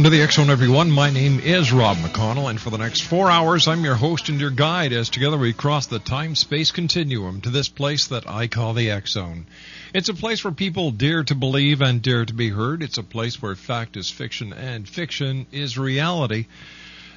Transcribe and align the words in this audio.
Welcome 0.00 0.12
to 0.12 0.16
the 0.16 0.24
X 0.24 0.36
Zone, 0.36 0.48
everyone. 0.48 0.90
My 0.90 1.10
name 1.10 1.40
is 1.40 1.74
Rob 1.74 1.98
McConnell, 1.98 2.48
and 2.48 2.58
for 2.58 2.70
the 2.70 2.78
next 2.78 3.02
four 3.02 3.30
hours, 3.30 3.68
I'm 3.68 3.84
your 3.84 3.96
host 3.96 4.30
and 4.30 4.40
your 4.40 4.48
guide 4.48 4.94
as 4.94 5.10
together 5.10 5.36
we 5.36 5.52
cross 5.52 5.88
the 5.88 5.98
time 5.98 6.34
space 6.34 6.70
continuum 6.70 7.42
to 7.42 7.50
this 7.50 7.68
place 7.68 8.06
that 8.06 8.26
I 8.26 8.46
call 8.46 8.72
the 8.72 8.90
X 8.90 9.10
Zone. 9.10 9.44
It's 9.92 10.08
a 10.08 10.14
place 10.14 10.42
where 10.42 10.54
people 10.54 10.90
dare 10.90 11.22
to 11.24 11.34
believe 11.34 11.82
and 11.82 12.00
dare 12.00 12.24
to 12.24 12.32
be 12.32 12.48
heard. 12.48 12.82
It's 12.82 12.96
a 12.96 13.02
place 13.02 13.42
where 13.42 13.54
fact 13.54 13.94
is 13.98 14.08
fiction 14.08 14.54
and 14.54 14.88
fiction 14.88 15.46
is 15.52 15.76
reality. 15.76 16.46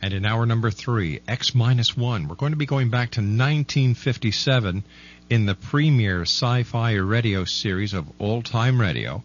And 0.00 0.12
in 0.12 0.26
hour 0.26 0.44
number 0.44 0.72
three, 0.72 1.20
X 1.28 1.54
minus 1.54 1.96
one, 1.96 2.26
we're 2.26 2.34
going 2.34 2.50
to 2.50 2.56
be 2.56 2.66
going 2.66 2.90
back 2.90 3.12
to 3.12 3.20
1957 3.20 4.82
in 5.30 5.46
the 5.46 5.54
premier 5.54 6.22
sci-fi 6.22 6.94
radio 6.94 7.44
series 7.44 7.94
of 7.94 8.10
all 8.18 8.42
Time 8.42 8.80
Radio. 8.80 9.22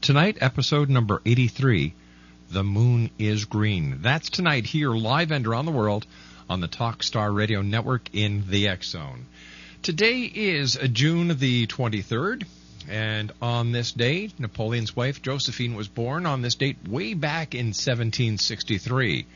Tonight, 0.00 0.38
episode 0.40 0.88
number 0.88 1.20
83, 1.26 1.92
The 2.52 2.62
Moon 2.62 3.10
is 3.18 3.46
Green. 3.46 3.98
That's 4.00 4.30
tonight 4.30 4.66
here 4.66 4.90
live 4.90 5.32
and 5.32 5.44
around 5.44 5.66
the 5.66 5.72
world 5.72 6.06
on 6.48 6.60
the 6.60 6.68
Talkstar 6.68 7.34
Radio 7.34 7.62
Network 7.62 8.08
in 8.12 8.44
the 8.48 8.68
X 8.68 8.90
Zone. 8.90 9.26
Today 9.82 10.30
is 10.32 10.78
June 10.92 11.36
the 11.36 11.66
23rd, 11.66 12.44
and 12.88 13.32
on 13.42 13.72
this 13.72 13.92
date, 13.92 14.38
Napoleon's 14.38 14.96
wife 14.96 15.22
Josephine 15.22 15.74
was 15.74 15.88
born 15.88 16.26
on 16.26 16.42
this 16.42 16.54
date 16.54 16.76
way 16.88 17.14
back 17.14 17.54
in 17.54 17.66
1763. 17.66 19.26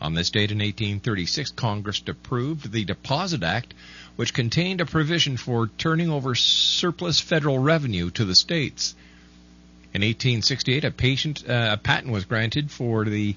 On 0.00 0.14
this 0.14 0.30
date 0.30 0.52
in 0.52 0.58
1836, 0.58 1.50
Congress 1.52 2.02
approved 2.06 2.70
the 2.70 2.84
Deposit 2.84 3.42
Act, 3.42 3.74
which 4.14 4.32
contained 4.32 4.80
a 4.80 4.86
provision 4.86 5.36
for 5.36 5.66
turning 5.78 6.08
over 6.08 6.34
surplus 6.36 7.20
federal 7.20 7.58
revenue 7.58 8.10
to 8.10 8.24
the 8.24 8.34
states. 8.34 8.94
In 9.92 10.02
1868, 10.02 10.84
a, 10.84 10.90
patient, 10.92 11.44
uh, 11.48 11.70
a 11.72 11.76
patent 11.76 12.12
was 12.12 12.26
granted 12.26 12.70
for 12.70 13.04
the 13.04 13.34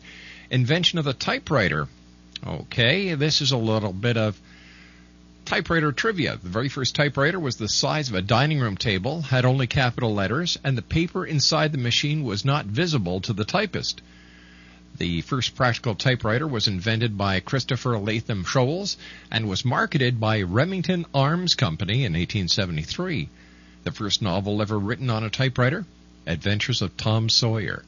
invention 0.51 0.99
of 0.99 1.05
the 1.05 1.13
typewriter. 1.13 1.87
Okay, 2.45 3.15
this 3.15 3.41
is 3.41 3.51
a 3.51 3.57
little 3.57 3.93
bit 3.93 4.17
of 4.17 4.39
Typewriter 5.51 5.91
trivia. 5.91 6.39
The 6.41 6.47
very 6.47 6.69
first 6.69 6.95
typewriter 6.95 7.37
was 7.37 7.57
the 7.57 7.67
size 7.67 8.07
of 8.07 8.15
a 8.15 8.21
dining 8.21 8.61
room 8.61 8.77
table, 8.77 9.21
had 9.21 9.43
only 9.43 9.67
capital 9.67 10.13
letters, 10.13 10.57
and 10.63 10.77
the 10.77 10.81
paper 10.81 11.25
inside 11.25 11.73
the 11.73 11.77
machine 11.77 12.23
was 12.23 12.45
not 12.45 12.67
visible 12.67 13.19
to 13.19 13.33
the 13.33 13.43
typist. 13.43 14.01
The 14.97 15.19
first 15.19 15.53
practical 15.53 15.93
typewriter 15.93 16.47
was 16.47 16.69
invented 16.69 17.17
by 17.17 17.41
Christopher 17.41 17.97
Latham 17.97 18.45
Sholes 18.45 18.95
and 19.29 19.49
was 19.49 19.65
marketed 19.65 20.21
by 20.21 20.41
Remington 20.41 21.05
Arms 21.13 21.55
Company 21.55 22.05
in 22.05 22.13
1873. 22.13 23.27
The 23.83 23.91
first 23.91 24.21
novel 24.21 24.61
ever 24.61 24.79
written 24.79 25.09
on 25.09 25.25
a 25.25 25.29
typewriter, 25.29 25.83
Adventures 26.25 26.81
of 26.81 26.95
Tom 26.95 27.27
Sawyer. 27.27 27.83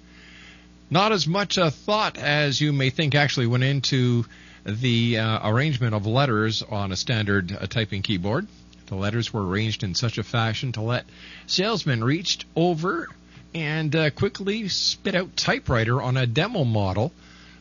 Not 0.90 1.14
as 1.14 1.26
much 1.26 1.58
a 1.58 1.72
thought 1.72 2.18
as 2.18 2.60
you 2.60 2.74
may 2.74 2.90
think 2.90 3.16
actually 3.16 3.48
went 3.48 3.64
into 3.64 4.26
the 4.66 5.18
uh, 5.18 5.50
arrangement 5.50 5.94
of 5.94 6.06
letters 6.06 6.64
on 6.64 6.92
a 6.92 6.96
standard 6.96 7.52
uh, 7.52 7.68
typing 7.68 8.02
keyboard. 8.02 8.48
The 8.88 8.96
letters 8.96 9.34
were 9.34 9.46
arranged 9.46 9.84
in 9.84 9.96
such 9.96 10.18
a 10.18 10.24
fashion 10.24 10.72
to 10.74 10.82
let 10.82 11.06
salesmen 11.48 12.04
reach 12.04 12.46
over 12.56 13.10
and 13.54 13.96
uh, 13.96 14.10
quickly 14.10 14.68
spit 14.68 15.16
out 15.16 15.36
typewriter 15.38 16.02
on 16.02 16.18
a 16.18 16.26
demo 16.26 16.64
model, 16.64 17.12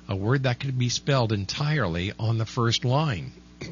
a 0.08 0.16
word 0.16 0.44
that 0.44 0.60
could 0.60 0.78
be 0.78 0.88
spelled 0.88 1.32
entirely 1.32 2.12
on 2.18 2.38
the 2.38 2.46
first 2.46 2.84
line. 2.84 3.32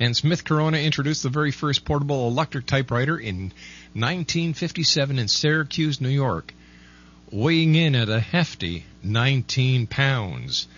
and 0.00 0.16
Smith 0.16 0.44
Corona 0.44 0.78
introduced 0.78 1.22
the 1.22 1.28
very 1.28 1.50
first 1.50 1.84
portable 1.84 2.28
electric 2.28 2.66
typewriter 2.66 3.18
in 3.18 3.52
1957 3.94 5.18
in 5.18 5.28
Syracuse, 5.28 6.00
New 6.00 6.08
York, 6.08 6.52
weighing 7.30 7.74
in 7.74 7.94
at 7.94 8.08
a 8.08 8.20
hefty 8.20 8.84
19 9.02 9.86
pounds. 9.86 10.68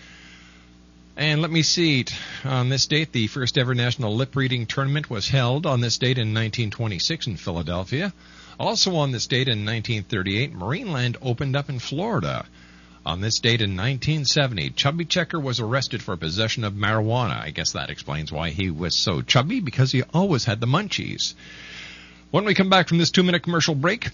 And 1.17 1.41
let 1.41 1.49
me 1.49 1.63
see. 1.63 2.05
On 2.43 2.69
this 2.69 2.85
date, 2.85 3.11
the 3.11 3.25
first 3.25 3.57
ever 3.57 3.73
national 3.73 4.15
lip 4.15 4.35
reading 4.35 4.67
tournament 4.67 5.09
was 5.09 5.27
held 5.27 5.65
on 5.65 5.81
this 5.81 5.97
date 5.97 6.19
in 6.19 6.27
1926 6.27 7.25
in 7.25 7.37
Philadelphia. 7.37 8.13
Also 8.59 8.95
on 8.97 9.11
this 9.11 9.25
date 9.25 9.47
in 9.47 9.65
1938, 9.65 10.53
Marineland 10.53 11.17
opened 11.23 11.55
up 11.55 11.69
in 11.69 11.79
Florida. 11.79 12.45
On 13.03 13.19
this 13.19 13.39
date 13.39 13.61
in 13.61 13.71
1970, 13.71 14.69
Chubby 14.71 15.05
Checker 15.05 15.39
was 15.39 15.59
arrested 15.59 16.03
for 16.03 16.15
possession 16.17 16.63
of 16.63 16.73
marijuana. 16.73 17.41
I 17.41 17.49
guess 17.49 17.71
that 17.71 17.89
explains 17.89 18.31
why 18.31 18.51
he 18.51 18.69
was 18.69 18.95
so 18.95 19.23
chubby, 19.23 19.59
because 19.59 19.91
he 19.91 20.03
always 20.13 20.45
had 20.45 20.59
the 20.59 20.67
munchies. 20.67 21.33
When 22.29 22.45
we 22.45 22.53
come 22.53 22.69
back 22.69 22.87
from 22.87 22.99
this 22.99 23.09
two 23.09 23.23
minute 23.23 23.41
commercial 23.41 23.73
break, 23.73 24.09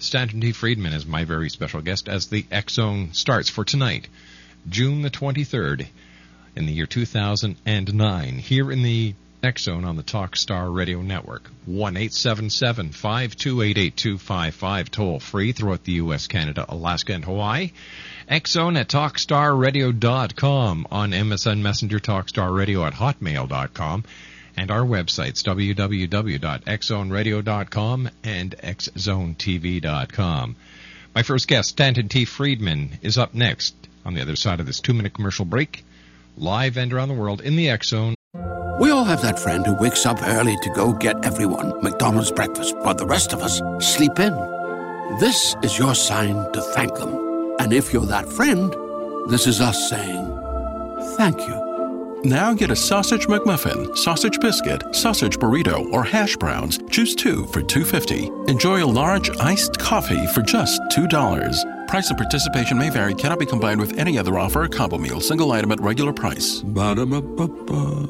Stanton 0.00 0.42
T. 0.42 0.52
Friedman 0.52 0.92
is 0.92 1.06
my 1.06 1.24
very 1.24 1.48
special 1.48 1.80
guest 1.80 2.10
as 2.10 2.26
the 2.26 2.44
X 2.50 2.74
Zone 2.74 3.14
starts 3.14 3.48
for 3.48 3.64
tonight, 3.64 4.06
June 4.68 5.00
the 5.00 5.10
23rd 5.10 5.86
in 6.56 6.66
the 6.66 6.72
year 6.72 6.86
2009 6.86 8.38
here 8.38 8.72
in 8.72 8.82
the 8.82 9.14
X 9.42 9.64
Zone 9.64 9.84
on 9.84 9.96
the 9.96 10.02
Talkstar 10.02 10.74
Radio 10.74 11.02
Network. 11.02 11.50
1 11.66 11.96
877 11.96 12.90
528 12.90 13.78
8255, 13.78 14.90
toll 14.90 15.20
free 15.20 15.52
throughout 15.52 15.84
the 15.84 15.92
U.S., 15.92 16.26
Canada, 16.26 16.64
Alaska, 16.68 17.12
and 17.12 17.24
Hawaii. 17.24 17.70
X 18.28 18.50
Zone 18.52 18.76
at 18.76 18.88
TalkstarRadio.com, 18.88 20.86
on 20.90 21.12
MSN 21.12 21.60
Messenger 21.60 22.00
TalkstarRadio 22.00 22.84
at 22.86 22.94
Hotmail.com, 22.94 24.04
and 24.56 24.70
our 24.70 24.82
websites 24.82 25.44
www.xzoneradio.com 25.44 28.10
and 28.24 28.56
xzonetv.com. 28.58 30.56
My 31.14 31.22
first 31.22 31.46
guest, 31.46 31.68
Stanton 31.68 32.08
T. 32.08 32.24
Friedman, 32.24 32.98
is 33.02 33.16
up 33.16 33.32
next 33.34 33.76
on 34.04 34.14
the 34.14 34.22
other 34.22 34.34
side 34.36 34.58
of 34.60 34.66
this 34.66 34.80
two 34.80 34.94
minute 34.94 35.14
commercial 35.14 35.44
break 35.44 35.84
live 36.36 36.76
and 36.76 36.92
around 36.92 37.08
the 37.08 37.14
world 37.14 37.40
in 37.40 37.56
the 37.56 37.68
X 37.68 37.88
Zone. 37.88 38.14
We 38.78 38.90
all 38.90 39.04
have 39.04 39.22
that 39.22 39.38
friend 39.38 39.66
who 39.66 39.74
wakes 39.74 40.04
up 40.04 40.22
early 40.22 40.56
to 40.62 40.70
go 40.70 40.92
get 40.92 41.24
everyone 41.24 41.82
McDonald's 41.82 42.30
breakfast, 42.30 42.76
while 42.78 42.94
the 42.94 43.06
rest 43.06 43.32
of 43.32 43.40
us 43.40 43.60
sleep 43.80 44.18
in. 44.18 44.34
This 45.18 45.56
is 45.62 45.78
your 45.78 45.94
sign 45.94 46.34
to 46.52 46.60
thank 46.60 46.94
them. 46.96 47.54
And 47.58 47.72
if 47.72 47.92
you're 47.92 48.06
that 48.06 48.28
friend, 48.28 48.74
this 49.30 49.46
is 49.46 49.60
us 49.60 49.88
saying 49.88 50.26
thank 51.16 51.40
you. 51.40 52.20
Now 52.24 52.52
get 52.52 52.70
a 52.70 52.76
sausage 52.76 53.26
McMuffin, 53.26 53.96
sausage 53.96 54.38
biscuit, 54.40 54.82
sausage 54.94 55.38
burrito, 55.38 55.90
or 55.92 56.02
hash 56.02 56.36
browns. 56.36 56.78
Choose 56.90 57.14
two 57.14 57.46
for 57.46 57.62
$2.50. 57.62 58.48
Enjoy 58.50 58.84
a 58.84 58.86
large 58.86 59.30
iced 59.38 59.78
coffee 59.78 60.26
for 60.28 60.42
just 60.42 60.80
$2. 60.92 61.75
Price 61.88 62.08
and 62.08 62.18
participation 62.18 62.76
may 62.76 62.90
vary, 62.90 63.14
cannot 63.14 63.38
be 63.38 63.46
combined 63.46 63.80
with 63.80 63.96
any 63.96 64.18
other 64.18 64.38
offer 64.38 64.64
or 64.64 64.68
combo 64.68 64.98
meal, 64.98 65.20
single 65.20 65.52
item 65.52 65.70
at 65.70 65.80
regular 65.80 66.12
price. 66.12 66.60
Ba-da-ba-ba-ba. 66.62 68.08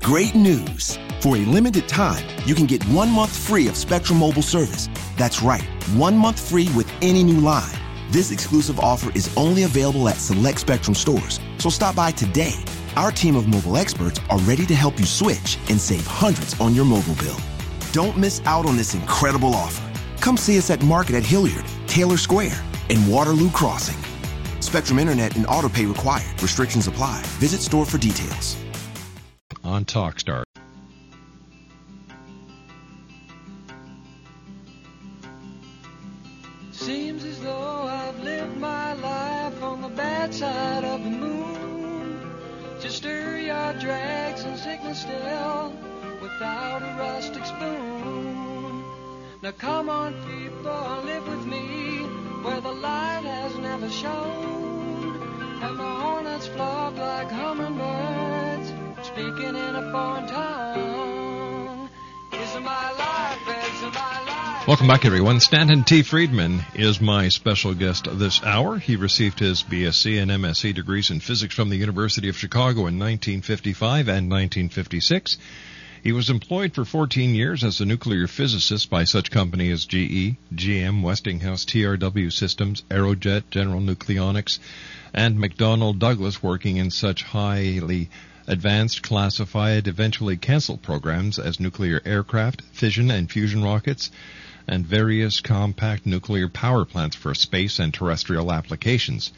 Great 0.00 0.34
news! 0.34 0.98
For 1.20 1.36
a 1.38 1.40
limited 1.46 1.88
time, 1.88 2.22
you 2.44 2.54
can 2.54 2.66
get 2.66 2.84
one 2.88 3.10
month 3.10 3.34
free 3.34 3.68
of 3.68 3.76
Spectrum 3.76 4.18
Mobile 4.18 4.42
service. 4.42 4.90
That's 5.16 5.40
right, 5.40 5.64
one 5.94 6.14
month 6.14 6.38
free 6.38 6.68
with 6.76 6.86
any 7.00 7.22
new 7.22 7.40
line. 7.40 7.72
This 8.10 8.30
exclusive 8.30 8.78
offer 8.78 9.10
is 9.14 9.34
only 9.34 9.62
available 9.62 10.06
at 10.10 10.16
select 10.16 10.60
Spectrum 10.60 10.94
stores, 10.94 11.40
so 11.56 11.70
stop 11.70 11.96
by 11.96 12.10
today. 12.10 12.52
Our 12.96 13.10
team 13.10 13.34
of 13.34 13.48
mobile 13.48 13.78
experts 13.78 14.20
are 14.28 14.38
ready 14.40 14.66
to 14.66 14.74
help 14.74 14.98
you 14.98 15.06
switch 15.06 15.56
and 15.70 15.80
save 15.80 16.06
hundreds 16.06 16.60
on 16.60 16.74
your 16.74 16.84
mobile 16.84 17.14
bill. 17.14 17.40
Don't 17.92 18.18
miss 18.18 18.42
out 18.44 18.66
on 18.66 18.76
this 18.76 18.92
incredible 18.94 19.54
offer. 19.54 19.90
Come 20.20 20.36
see 20.36 20.58
us 20.58 20.68
at 20.68 20.82
Market 20.82 21.14
at 21.14 21.24
Hilliard, 21.24 21.64
Taylor 21.86 22.18
Square, 22.18 22.62
and 22.90 23.10
Waterloo 23.10 23.50
Crossing. 23.50 23.98
Spectrum 24.60 24.98
Internet 24.98 25.36
and 25.36 25.46
autopay 25.46 25.86
required. 25.88 26.40
Restrictions 26.42 26.86
apply. 26.86 27.22
Visit 27.38 27.60
store 27.60 27.84
for 27.84 27.98
details. 27.98 28.56
on 29.62 29.84
Talkstar. 29.84 30.43
Back, 64.94 65.04
everyone. 65.04 65.40
Stanton 65.40 65.82
T. 65.82 66.04
Friedman 66.04 66.60
is 66.76 67.00
my 67.00 67.28
special 67.28 67.74
guest 67.74 68.06
this 68.12 68.40
hour. 68.44 68.78
He 68.78 68.94
received 68.94 69.40
his 69.40 69.60
BSc 69.64 70.22
and 70.22 70.30
MSc 70.30 70.72
degrees 70.72 71.10
in 71.10 71.18
physics 71.18 71.52
from 71.52 71.68
the 71.68 71.76
University 71.76 72.28
of 72.28 72.36
Chicago 72.36 72.86
in 72.86 73.00
1955 73.00 74.06
and 74.06 74.30
1956. 74.30 75.36
He 76.04 76.12
was 76.12 76.30
employed 76.30 76.74
for 76.74 76.84
14 76.84 77.34
years 77.34 77.64
as 77.64 77.80
a 77.80 77.84
nuclear 77.84 78.28
physicist 78.28 78.88
by 78.88 79.02
such 79.02 79.32
companies 79.32 79.72
as 79.72 79.84
GE, 79.84 80.36
GM, 80.54 81.02
Westinghouse, 81.02 81.64
TRW 81.64 82.32
Systems, 82.32 82.84
Aerojet, 82.88 83.50
General 83.50 83.80
Nucleonics, 83.80 84.60
and 85.12 85.38
McDonnell 85.38 85.98
Douglas, 85.98 86.40
working 86.40 86.76
in 86.76 86.92
such 86.92 87.24
highly 87.24 88.10
advanced, 88.46 89.02
classified, 89.02 89.88
eventually 89.88 90.36
canceled 90.36 90.82
programs 90.82 91.40
as 91.40 91.58
nuclear 91.58 92.00
aircraft, 92.04 92.62
fission 92.72 93.10
and 93.10 93.28
fusion 93.28 93.64
rockets, 93.64 94.12
and 94.66 94.86
various 94.86 95.40
compact 95.40 96.06
nuclear 96.06 96.48
power 96.48 96.84
plants 96.84 97.16
for 97.16 97.34
space 97.34 97.78
and 97.78 97.92
terrestrial 97.92 98.52
applications. 98.52 99.32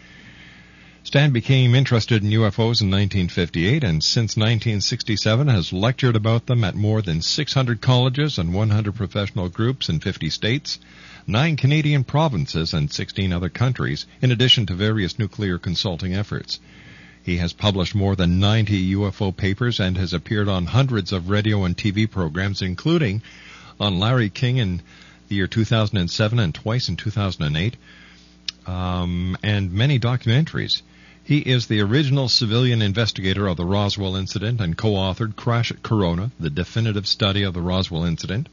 Stan 1.06 1.30
became 1.30 1.76
interested 1.76 2.25
in 2.25 2.30
UFOs 2.30 2.83
in 2.83 2.90
1958 2.90 3.85
and 3.85 4.02
since 4.02 4.37
1967 4.37 5.47
has 5.47 5.73
lectured 5.73 6.16
about 6.16 6.47
them 6.47 6.64
at 6.64 6.75
more 6.75 7.00
than 7.00 7.23
600 7.23 7.80
colleges 7.80 8.38
and 8.38 8.52
100 8.52 8.92
professional 8.92 9.49
groups 9.49 9.88
in 9.88 10.00
50 10.00 10.28
states, 10.30 10.80
9 11.28 11.56
Canadian 11.56 12.02
provinces, 12.02 12.75
and 12.75 12.92
16 12.92 13.33
other 13.33 13.49
countries, 13.49 14.06
in 14.21 14.33
addition 14.33 14.66
to 14.66 14.75
various 14.75 15.16
nuclear 15.16 15.59
consulting 15.59 16.12
efforts. 16.12 16.59
He 17.23 17.37
has 17.38 17.52
published 17.52 17.95
more 17.95 18.16
than 18.16 18.40
90 18.40 18.95
UFO 18.95 19.37
papers 19.37 19.78
and 19.78 19.97
has 19.97 20.12
appeared 20.12 20.49
on 20.49 20.66
hundreds 20.66 21.12
of 21.12 21.28
radio 21.28 21.64
and 21.64 21.76
TV 21.76 22.11
programs, 22.11 22.62
including 22.62 23.23
on 23.78 23.99
Larry 23.99 24.30
King 24.30 24.56
in 24.56 24.83
the 25.28 25.37
year 25.37 25.47
2007 25.47 26.38
and 26.38 26.54
twice 26.54 26.88
in 26.88 26.97
2008, 26.97 27.76
um, 28.66 29.37
and 29.42 29.73
many 29.73 29.99
documentaries. 29.99 30.83
He 31.23 31.38
is 31.38 31.66
the 31.66 31.80
original 31.80 32.28
civilian 32.28 32.83
investigator 32.83 33.49
of 33.49 33.56
the 33.56 33.64
Roswell 33.64 34.14
incident 34.14 34.61
and 34.61 34.78
co-authored 34.78 35.35
Crash 35.35 35.73
at 35.73 35.83
Corona, 35.83 36.30
the 36.38 36.50
definitive 36.50 37.06
study 37.06 37.42
of 37.42 37.52
the 37.52 37.61
Roswell 37.61 38.04
incident. 38.04 38.49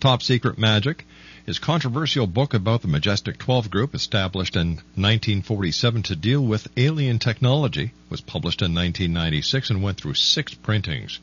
Top 0.00 0.22
Secret 0.22 0.58
MAJIC, 0.58 1.00
his 1.46 1.58
controversial 1.58 2.26
book 2.26 2.52
about 2.52 2.82
the 2.82 2.88
Majestic 2.88 3.38
12 3.38 3.70
group, 3.70 3.94
established 3.94 4.54
in 4.54 4.76
1947 4.96 6.02
to 6.02 6.16
deal 6.16 6.44
with 6.44 6.68
alien 6.76 7.18
technology, 7.18 7.92
was 8.10 8.20
published 8.20 8.60
in 8.60 8.74
1996 8.74 9.70
and 9.70 9.82
went 9.82 9.98
through 9.98 10.14
six 10.14 10.52
printings. 10.52 11.20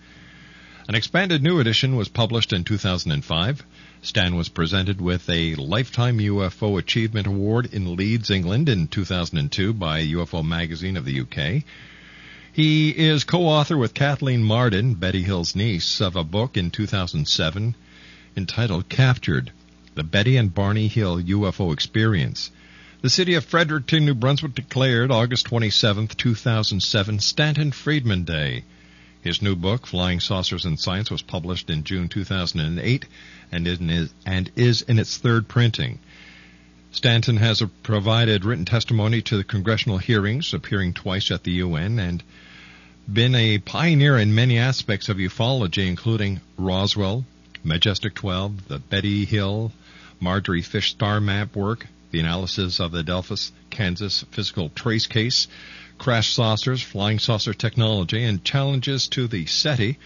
An 0.88 0.96
expanded 0.96 1.44
new 1.44 1.60
edition 1.60 1.96
was 1.96 2.10
published 2.10 2.54
in 2.54 2.64
2005. 2.64 3.64
Stan 4.03 4.36
was 4.36 4.50
presented 4.50 5.00
with 5.00 5.29
a 5.29 5.53
Lifetime 5.53 6.17
UFO 6.17 6.79
Achievement 6.79 7.27
Award 7.27 7.72
in 7.72 7.96
Leeds, 7.96 8.31
England 8.31 8.67
in 8.67 8.88
2002 8.88 9.74
by 9.74 10.01
UFO 10.01 10.43
Magazine 10.43 10.98
of 10.98 11.05
the 11.05 11.22
UK. 11.22 11.63
He 12.51 12.89
is 12.89 13.24
co-author 13.24 13.77
with 13.77 13.93
Kathleen 13.93 14.43
Marden, 14.43 14.96
Betty 14.96 15.22
Hill's 15.22 15.55
niece, 15.55 16.01
of 16.01 16.15
a 16.15 16.24
book 16.24 16.58
in 16.58 16.72
2007 16.72 17.75
entitled 18.36 18.89
Captured, 18.89 19.51
The 19.93 20.03
Betty 20.03 20.36
and 20.36 20.51
Barney 20.51 20.88
Hill 20.88 21.22
UFO 21.22 21.72
Experience. 21.72 22.50
The 23.01 23.10
city 23.10 23.36
of 23.36 23.46
Fredericton, 23.46 24.05
New 24.08 24.15
Brunswick 24.15 24.55
declared 24.55 25.12
August 25.12 25.46
27, 25.46 26.08
2007, 26.08 27.20
Stanton 27.20 27.72
Friedman 27.72 28.24
Day. 28.24 28.63
His 29.22 29.43
new 29.43 29.55
book, 29.55 29.86
Flying 29.86 30.20
Saucers 30.20 30.65
and 30.65 30.79
Science, 30.79 31.12
was 31.12 31.22
published 31.22 31.70
in 31.70 31.84
June 31.84 32.10
2008 32.10 33.05
and 33.51 33.67
is, 34.55 34.81
in 34.84 35.00
its 35.00 35.17
third 35.17 35.48
printing. 35.48 36.00
Stanton 36.91 37.38
has 37.38 37.63
provided 37.84 38.43
written 38.43 38.65
testimony 38.65 39.22
to 39.22 39.38
the 39.38 39.43
congressional 39.43 39.98
hearings, 39.98 40.53
appearing 40.53 40.93
twice 40.93 41.31
at 41.31 41.43
the 41.43 41.51
UN, 41.53 42.00
and 42.00 42.24
been 43.12 43.34
a 43.36 43.58
pioneer 43.60 44.17
in 44.17 44.36
many 44.36 44.58
aspects 44.58 45.10
of 45.10 45.17
ufology, 45.17 45.88
including 45.88 46.41
Roswell, 46.58 47.25
Majestic 47.63 48.13
12, 48.15 48.67
the 48.67 48.79
Betty 48.79 49.25
Hill, 49.25 49.72
Marjorie 50.20 50.62
Fish 50.62 50.91
star 50.91 51.20
map 51.20 51.55
work, 51.55 51.88
the 52.12 52.20
analysis 52.20 52.79
of 52.79 52.91
the 52.91 53.03
Delphos, 53.03 53.51
Kansas 53.70 54.25
physical 54.31 54.70
trace 54.70 55.08
case, 55.08 55.48
crash 55.98 56.34
saucers, 56.34 56.81
flying 56.81 57.20
saucer 57.20 57.53
technology, 57.53 58.24
and 58.24 58.43
challenges 58.43 59.08
to 59.08 59.27
the 59.27 59.46
SETI 59.46 59.98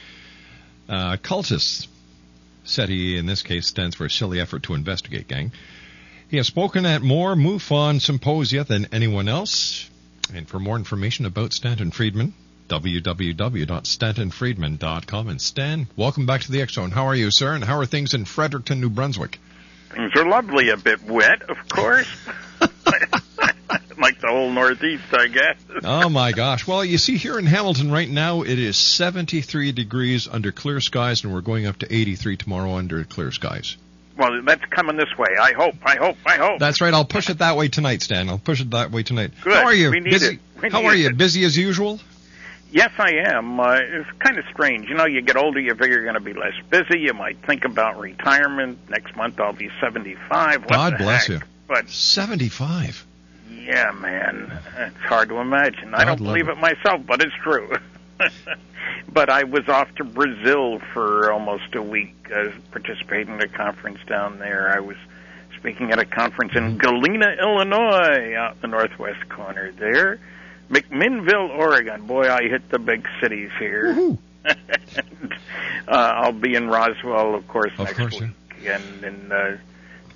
uh, 0.88 1.18
cultists. 1.18 1.88
SETI, 2.66 3.18
in 3.18 3.26
this 3.26 3.44
case, 3.44 3.68
stands 3.68 3.96
for 3.96 4.06
a 4.06 4.10
Silly 4.10 4.42
Effort 4.42 4.64
to 4.64 4.74
Investigate 4.74 5.28
Gang. 5.28 5.52
He 6.28 6.38
has 6.38 6.48
spoken 6.48 6.86
at 6.86 7.02
more 7.02 7.36
MUFON 7.36 8.00
symposia 8.02 8.64
than 8.64 8.88
anyone 8.92 9.28
else. 9.28 9.90
And 10.34 10.48
for 10.48 10.60
more 10.60 10.76
information 10.76 11.26
about 11.26 11.54
Stanton 11.54 11.92
Friedman, 11.92 12.34
www.stantonfriedman.com. 12.68 15.28
And 15.28 15.40
Stan, 15.40 15.88
welcome 15.96 16.26
back 16.26 16.42
to 16.42 16.52
the 16.52 16.62
X 16.62 16.74
Zone. 16.74 16.90
How 16.92 17.06
are 17.06 17.16
you, 17.16 17.30
sir? 17.32 17.54
And 17.54 17.64
how 17.64 17.78
are 17.78 17.86
things 17.86 18.16
in 18.16 18.26
Fredericton, 18.26 18.82
New 18.82 18.90
Brunswick? 18.90 19.38
Things 19.92 20.12
are 20.16 20.28
lovely, 20.28 20.70
a 20.70 20.78
bit 20.78 21.04
wet, 21.04 21.44
of 21.44 21.70
course. 21.70 22.08
like 23.98 24.20
the 24.22 24.28
whole 24.28 24.52
Northeast, 24.52 25.04
I 25.14 25.28
guess. 25.28 25.58
oh 25.84 26.10
my 26.10 26.32
gosh. 26.32 26.68
Well, 26.68 26.84
you 26.86 26.98
see 26.98 27.18
here 27.18 27.40
in 27.40 27.46
Hamilton 27.46 27.92
right 27.92 28.10
now 28.10 28.42
it 28.44 28.60
is 28.60 28.78
73 28.78 29.72
degrees 29.72 30.28
under 30.28 30.52
clear 30.52 30.80
skies 30.80 31.24
and 31.24 31.34
we're 31.34 31.42
going 31.42 31.66
up 31.66 31.78
to 31.80 31.94
83 31.94 32.38
tomorrow 32.38 32.76
under 32.76 33.04
clear 33.04 33.32
skies. 33.32 33.78
Well, 34.18 34.42
that's 34.44 34.64
coming 34.66 34.96
this 34.96 35.18
way. 35.18 35.28
I 35.40 35.52
hope. 35.52 35.76
I 35.84 35.96
hope. 35.98 36.18
I 36.26 36.36
hope. 36.38 36.60
That's 36.60 36.80
right. 36.80 36.94
I'll 36.94 37.04
push 37.06 37.30
it 37.30 37.40
that 37.40 37.58
way 37.58 37.68
tonight, 37.68 38.02
Stan. 38.02 38.30
I'll 38.30 38.38
push 38.38 38.62
it 38.62 38.72
that 38.72 38.92
way 38.92 39.04
tonight. 39.04 39.32
Good. 39.42 39.54
How 39.54 39.66
are 39.66 39.74
you? 39.74 39.92
We 39.92 40.00
need 40.00 40.12
Busy? 40.12 40.36
it. 40.36 40.40
We 40.62 40.70
How 40.70 40.82
need 40.82 40.88
are 40.88 40.96
you? 40.96 41.10
it. 41.10 41.18
Busy 41.18 41.44
as 41.44 41.58
usual? 41.58 42.00
Yes, 42.72 42.92
I 42.98 43.12
am. 43.28 43.60
Uh, 43.60 43.74
it's 43.76 44.10
kind 44.20 44.38
of 44.38 44.46
strange. 44.52 44.88
You 44.90 44.96
know, 44.96 45.06
you 45.06 45.22
get 45.22 45.36
older, 45.36 45.60
you 45.60 45.76
figure 45.76 45.96
you're 45.96 46.04
going 46.04 46.16
to 46.16 46.20
be 46.22 46.34
less 46.34 46.54
busy. 46.70 47.00
You 47.00 47.14
might 47.14 47.38
think 47.46 47.66
about 47.66 48.00
retirement. 48.00 48.90
Next 48.90 49.16
month 49.18 49.40
I'll 49.40 49.54
be 49.54 49.70
75. 49.82 50.62
What 50.62 50.70
God 50.70 50.98
bless 50.98 51.28
heck? 51.28 51.42
you. 51.42 51.48
But 51.68 51.90
75. 51.90 53.06
Yeah, 53.66 53.92
man, 53.92 54.52
it's 54.78 54.98
hard 54.98 55.30
to 55.30 55.38
imagine. 55.38 55.94
I 55.94 56.06
don't 56.06 56.22
believe 56.22 56.48
it. 56.48 56.54
it 56.54 56.58
myself, 56.58 57.02
but 57.06 57.22
it's 57.22 57.34
true. 57.44 57.72
but 59.14 59.30
I 59.30 59.44
was 59.44 59.68
off 59.68 59.94
to 59.96 60.04
Brazil 60.04 60.80
for 60.94 61.32
almost 61.32 61.74
a 61.76 61.82
week, 61.82 62.16
uh, 62.34 62.50
participating 62.72 63.34
in 63.36 63.42
a 63.42 63.48
conference 63.48 64.00
down 64.08 64.40
there. 64.40 64.72
I 64.76 64.80
was 64.80 64.98
speaking 65.58 65.92
at 65.92 66.00
a 66.00 66.06
conference 66.06 66.54
Mm-hmm. 66.54 66.66
in 66.68 66.78
Galena, 66.78 67.36
Illinois, 67.42 68.36
out 68.36 68.54
in 68.56 68.62
the 68.62 68.68
northwest 68.68 69.28
corner 69.30 69.72
there. 69.72 70.20
McMinnville, 70.70 71.50
Oregon. 71.58 72.06
Boy, 72.08 72.30
I 72.30 72.44
hit 72.48 72.70
the 72.70 72.80
big 72.80 73.08
cities 73.22 73.50
here. 73.60 74.18
And, 74.46 75.34
uh, 75.88 75.92
I'll 76.18 76.32
be 76.32 76.54
in 76.54 76.68
Roswell, 76.68 77.34
of 77.34 77.48
course, 77.48 77.72
Of 77.80 77.86
next 77.86 77.98
course, 77.98 78.20
week, 78.22 78.30
and 78.68 79.04
in 79.04 79.32
uh, 79.32 79.58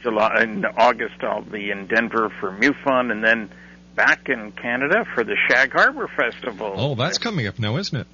July, 0.01 0.44
in 0.44 0.65
August, 0.65 1.22
I'll 1.24 1.41
be 1.41 1.72
in 1.72 1.88
Denver 1.88 2.29
for 2.39 2.51
MUFON, 2.51 3.12
and 3.12 3.24
then 3.24 3.50
back 3.96 4.29
in 4.29 4.51
Canada 4.53 5.06
for 5.13 5.24
the 5.24 5.36
Shag 5.48 5.72
Harbor 5.74 6.08
Festival. 6.08 6.74
Oh, 6.75 6.96
that's 6.96 7.18
coming 7.18 7.48
up 7.48 7.60
now, 7.60 7.77
isn't 7.77 8.00
it? 8.00 8.08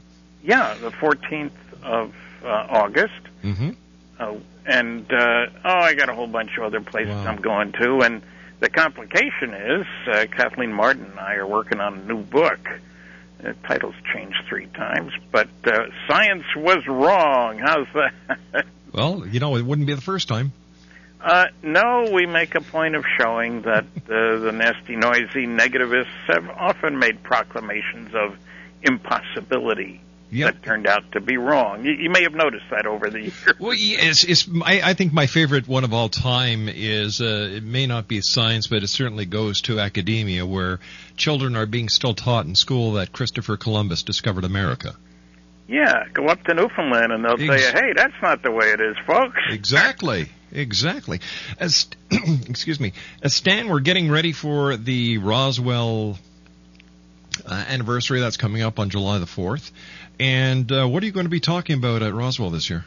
yeah, 0.43 0.75
the 0.75 0.91
14th 0.91 1.51
of 1.83 2.13
uh, 2.43 2.47
August. 2.47 3.13
Mm-hmm. 3.43 3.71
Uh, 4.19 4.35
and 4.65 5.11
uh, 5.11 5.45
oh, 5.63 5.79
I 5.79 5.93
got 5.95 6.09
a 6.09 6.13
whole 6.13 6.27
bunch 6.27 6.51
of 6.57 6.63
other 6.63 6.81
places 6.81 7.13
Wow. 7.13 7.27
I'm 7.27 7.41
going 7.41 7.71
to. 7.73 8.01
And 8.01 8.21
the 8.59 8.69
complication 8.69 9.53
is 9.53 9.85
uh, 10.07 10.25
Kathleen 10.31 10.71
Marden 10.71 11.05
and 11.05 11.19
I 11.19 11.35
are 11.35 11.47
working 11.47 11.79
on 11.79 11.99
a 11.99 12.03
new 12.05 12.21
book. 12.23 12.59
The 13.39 13.53
title's 13.67 13.95
changed 14.13 14.37
three 14.47 14.67
times, 14.67 15.11
but 15.31 15.49
uh, 15.65 15.85
science 16.07 16.45
was 16.55 16.85
wrong. 16.87 17.59
How's 17.59 17.87
that? 17.93 18.65
Well, 18.93 19.27
you 19.27 19.41
know, 19.41 19.57
it 19.57 19.65
wouldn't 19.65 19.87
be 19.87 19.93
the 19.93 19.99
first 19.99 20.29
time. 20.29 20.53
Uh, 21.21 21.45
no, 21.63 22.09
we 22.13 22.25
make 22.25 22.55
a 22.55 22.61
point 22.61 22.95
of 22.95 23.03
showing 23.19 23.61
that 23.63 23.83
uh, 23.85 24.37
the 24.39 24.51
nasty, 24.53 24.95
noisy 24.95 25.47
negativists 25.47 26.07
have 26.27 26.49
often 26.49 26.99
made 26.99 27.23
proclamations 27.23 28.13
of 28.13 28.37
impossibility 28.83 30.01
Yep. 30.31 30.53
that 30.55 30.63
turned 30.63 30.87
out 30.87 31.11
to 31.13 31.21
be 31.21 31.37
wrong. 31.37 31.85
You, 31.85 31.91
you 31.93 32.09
may 32.09 32.23
have 32.23 32.33
noticed 32.33 32.65
that 32.71 32.87
over 32.87 33.09
the 33.09 33.21
years. 33.21 33.45
Well, 33.59 33.73
it's, 33.77 34.23
it's, 34.25 34.49
I, 34.65 34.81
I 34.81 34.93
think 34.93 35.13
my 35.13 35.27
favorite 35.27 35.67
one 35.67 35.83
of 35.83 35.93
all 35.93 36.09
time 36.09 36.67
is 36.67 37.21
uh, 37.21 37.51
it 37.53 37.63
may 37.63 37.85
not 37.85 38.07
be 38.07 38.19
science, 38.21 38.67
but 38.67 38.83
it 38.83 38.87
certainly 38.87 39.25
goes 39.25 39.61
to 39.61 39.79
academia, 39.79 40.45
where 40.45 40.79
children 41.15 41.55
are 41.55 41.67
being 41.67 41.87
still 41.89 42.15
taught 42.15 42.47
in 42.47 42.55
school 42.55 42.93
that 42.93 43.13
Christopher 43.13 43.55
Columbus 43.55 44.01
discovered 44.03 44.43
America. 44.43 44.95
Yeah, 45.67 46.03
go 46.13 46.25
up 46.27 46.43
to 46.45 46.53
Newfoundland 46.53 47.11
and 47.13 47.23
they'll 47.23 47.51
Ex- 47.51 47.63
you, 47.63 47.71
"Hey, 47.71 47.93
that's 47.95 48.21
not 48.21 48.41
the 48.43 48.51
way 48.51 48.71
it 48.71 48.81
is, 48.81 48.97
folks." 49.05 49.39
Exactly, 49.51 50.27
exactly. 50.55 51.19
As 51.59 51.87
excuse 52.11 52.79
me, 52.79 52.93
as 53.21 53.33
Stan, 53.33 53.69
we're 53.69 53.79
getting 53.79 54.09
ready 54.09 54.31
for 54.31 54.77
the 54.77 55.17
Roswell 55.19 56.17
uh, 57.45 57.65
anniversary 57.67 58.19
that's 58.19 58.37
coming 58.37 58.61
up 58.61 58.79
on 58.79 58.89
July 58.89 59.19
the 59.19 59.25
fourth. 59.25 59.71
And 60.19 60.71
uh, 60.71 60.87
what 60.87 61.03
are 61.03 61.05
you 61.05 61.11
going 61.11 61.25
to 61.25 61.29
be 61.31 61.39
talking 61.39 61.77
about 61.77 62.01
at 62.01 62.13
Roswell 62.13 62.49
this 62.49 62.69
year? 62.69 62.85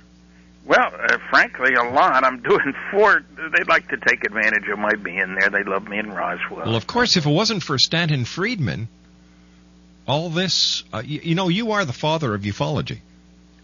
Well, 0.65 0.91
uh, 0.95 1.19
frankly, 1.31 1.75
a 1.75 1.83
lot. 1.83 2.25
I'm 2.25 2.43
doing 2.43 2.75
four. 2.91 3.25
They'd 3.57 3.69
like 3.69 3.89
to 3.89 3.97
take 3.97 4.25
advantage 4.25 4.69
of 4.69 4.79
my 4.79 4.95
being 4.95 5.37
there. 5.39 5.51
They 5.51 5.65
love 5.65 5.87
me 5.89 5.99
in 5.99 6.11
Roswell. 6.11 6.67
Well, 6.67 6.77
of 6.77 6.87
course, 6.87 7.17
if 7.17 7.27
it 7.27 7.31
wasn't 7.31 7.63
for 7.63 7.79
Stanton 7.79 8.25
Friedman, 8.25 8.89
all 10.07 10.31
this, 10.31 10.85
uh, 10.93 11.03
you, 11.05 11.21
you 11.23 11.35
know, 11.35 11.49
you 11.49 11.73
are 11.73 11.85
the 11.85 11.93
father 11.93 12.35
of 12.35 12.43
ufology. 12.43 13.01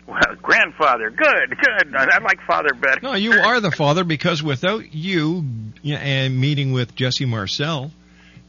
Well, 0.06 0.20
grandfather, 0.42 1.11
good, 1.11 1.56
good. 1.58 1.96
I, 1.96 2.16
I 2.16 2.18
like 2.18 2.40
father 2.46 2.75
better. 2.75 3.00
No, 3.02 3.14
you 3.14 3.32
are 3.32 3.61
the 3.61 3.70
father 3.70 4.04
because 4.04 4.42
without 4.42 4.94
you 4.94 5.44
you 5.82 5.94
know, 5.94 6.00
and 6.00 6.38
meeting 6.38 6.73
with 6.73 6.94
Jesse 6.94 7.25
Marcel, 7.25 7.90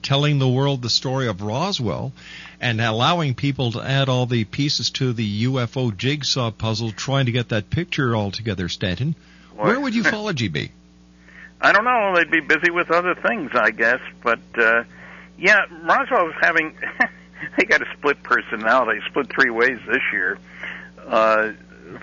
telling 0.01 0.37
the 0.37 0.49
world 0.49 0.81
the 0.81 0.89
story 0.89 1.27
of 1.27 1.41
Roswell, 1.41 2.11
and 2.59 2.81
allowing 2.81 3.35
people 3.35 3.71
to 3.71 3.81
add 3.81 4.09
all 4.09 4.25
the 4.25 4.43
pieces 4.43 4.89
to 4.91 5.13
the 5.13 5.45
UFO 5.45 5.95
jigsaw 5.95 6.51
puzzle, 6.51 6.91
trying 6.91 7.27
to 7.27 7.31
get 7.31 7.49
that 7.49 7.69
picture 7.69 8.15
all 8.15 8.31
together, 8.31 8.67
Stanton, 8.67 9.15
where 9.55 9.79
would 9.79 9.93
ufology 9.93 10.51
be? 10.51 10.71
I 11.61 11.71
don't 11.71 11.85
know. 11.85 12.15
They'd 12.15 12.29
be 12.29 12.41
busy 12.41 12.69
with 12.69 12.91
other 12.91 13.15
things, 13.15 13.51
I 13.53 13.71
guess. 13.71 13.99
But 14.21 14.39
uh, 14.57 14.83
yeah, 15.37 15.61
Roswell's 15.83 16.35
having. 16.41 16.77
they 17.57 17.65
got 17.65 17.81
a 17.81 17.85
split 17.97 18.21
personality, 18.23 18.99
split 19.07 19.29
three 19.33 19.49
ways 19.51 19.79
this 19.87 20.01
year. 20.11 20.37
Uh, 21.05 21.51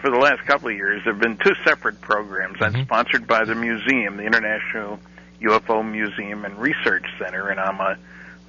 for 0.01 0.11
the 0.11 0.19
last 0.19 0.41
couple 0.47 0.69
of 0.69 0.75
years, 0.75 1.03
there 1.05 1.13
have 1.13 1.21
been 1.23 1.37
two 1.39 1.55
separate 1.67 2.01
programs. 2.01 2.59
I'm 2.61 2.73
Mhm. 2.73 2.85
sponsored 2.85 3.27
by 3.27 3.45
the 3.45 3.55
museum, 3.55 4.17
the 4.17 4.25
International 4.25 5.01
UFO 5.41 5.83
Museum 5.83 6.45
and 6.45 6.57
Research 6.59 7.05
Center, 7.19 7.49
and 7.49 7.59
I'm 7.59 7.81
a, 7.81 7.97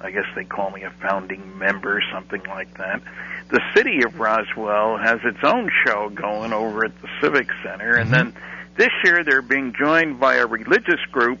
I 0.00 0.10
guess 0.10 0.26
they 0.36 0.44
call 0.44 0.70
me 0.70 0.82
a 0.82 0.90
founding 0.90 1.58
member, 1.58 2.00
something 2.12 2.42
like 2.44 2.72
that. 2.78 3.00
The 3.48 3.60
city 3.74 4.02
of 4.04 4.18
Roswell 4.20 4.96
has 4.98 5.18
its 5.24 5.42
own 5.42 5.70
show 5.84 6.08
going 6.10 6.52
over 6.52 6.84
at 6.84 7.02
the 7.02 7.08
Civic 7.20 7.48
Center, 7.64 7.96
and 7.96 8.08
Mhm. 8.08 8.12
then 8.12 8.32
this 8.76 8.92
year 9.04 9.24
they're 9.24 9.42
being 9.42 9.72
joined 9.72 10.20
by 10.20 10.36
a 10.36 10.46
religious 10.46 11.04
group 11.12 11.40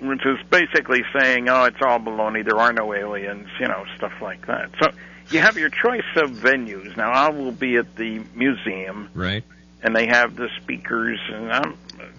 which 0.00 0.26
is 0.26 0.36
basically 0.50 1.04
saying, 1.16 1.48
"Oh, 1.48 1.62
it's 1.62 1.80
all 1.80 2.00
baloney. 2.00 2.44
There 2.44 2.58
are 2.58 2.72
no 2.72 2.92
aliens," 2.92 3.48
you 3.60 3.68
know, 3.68 3.84
stuff 3.96 4.10
like 4.20 4.44
that. 4.46 4.70
So 4.82 4.90
you 5.30 5.40
have 5.40 5.56
your 5.56 5.70
choice 5.70 6.02
of 6.16 6.30
venues. 6.32 6.96
Now, 6.96 7.10
I 7.10 7.28
will 7.30 7.52
be 7.52 7.76
at 7.76 7.96
the 7.96 8.22
museum, 8.34 9.08
Right. 9.14 9.44
and 9.82 9.94
they 9.94 10.06
have 10.06 10.36
the 10.36 10.48
speakers, 10.60 11.18
and 11.32 11.52
I'm, 11.52 11.76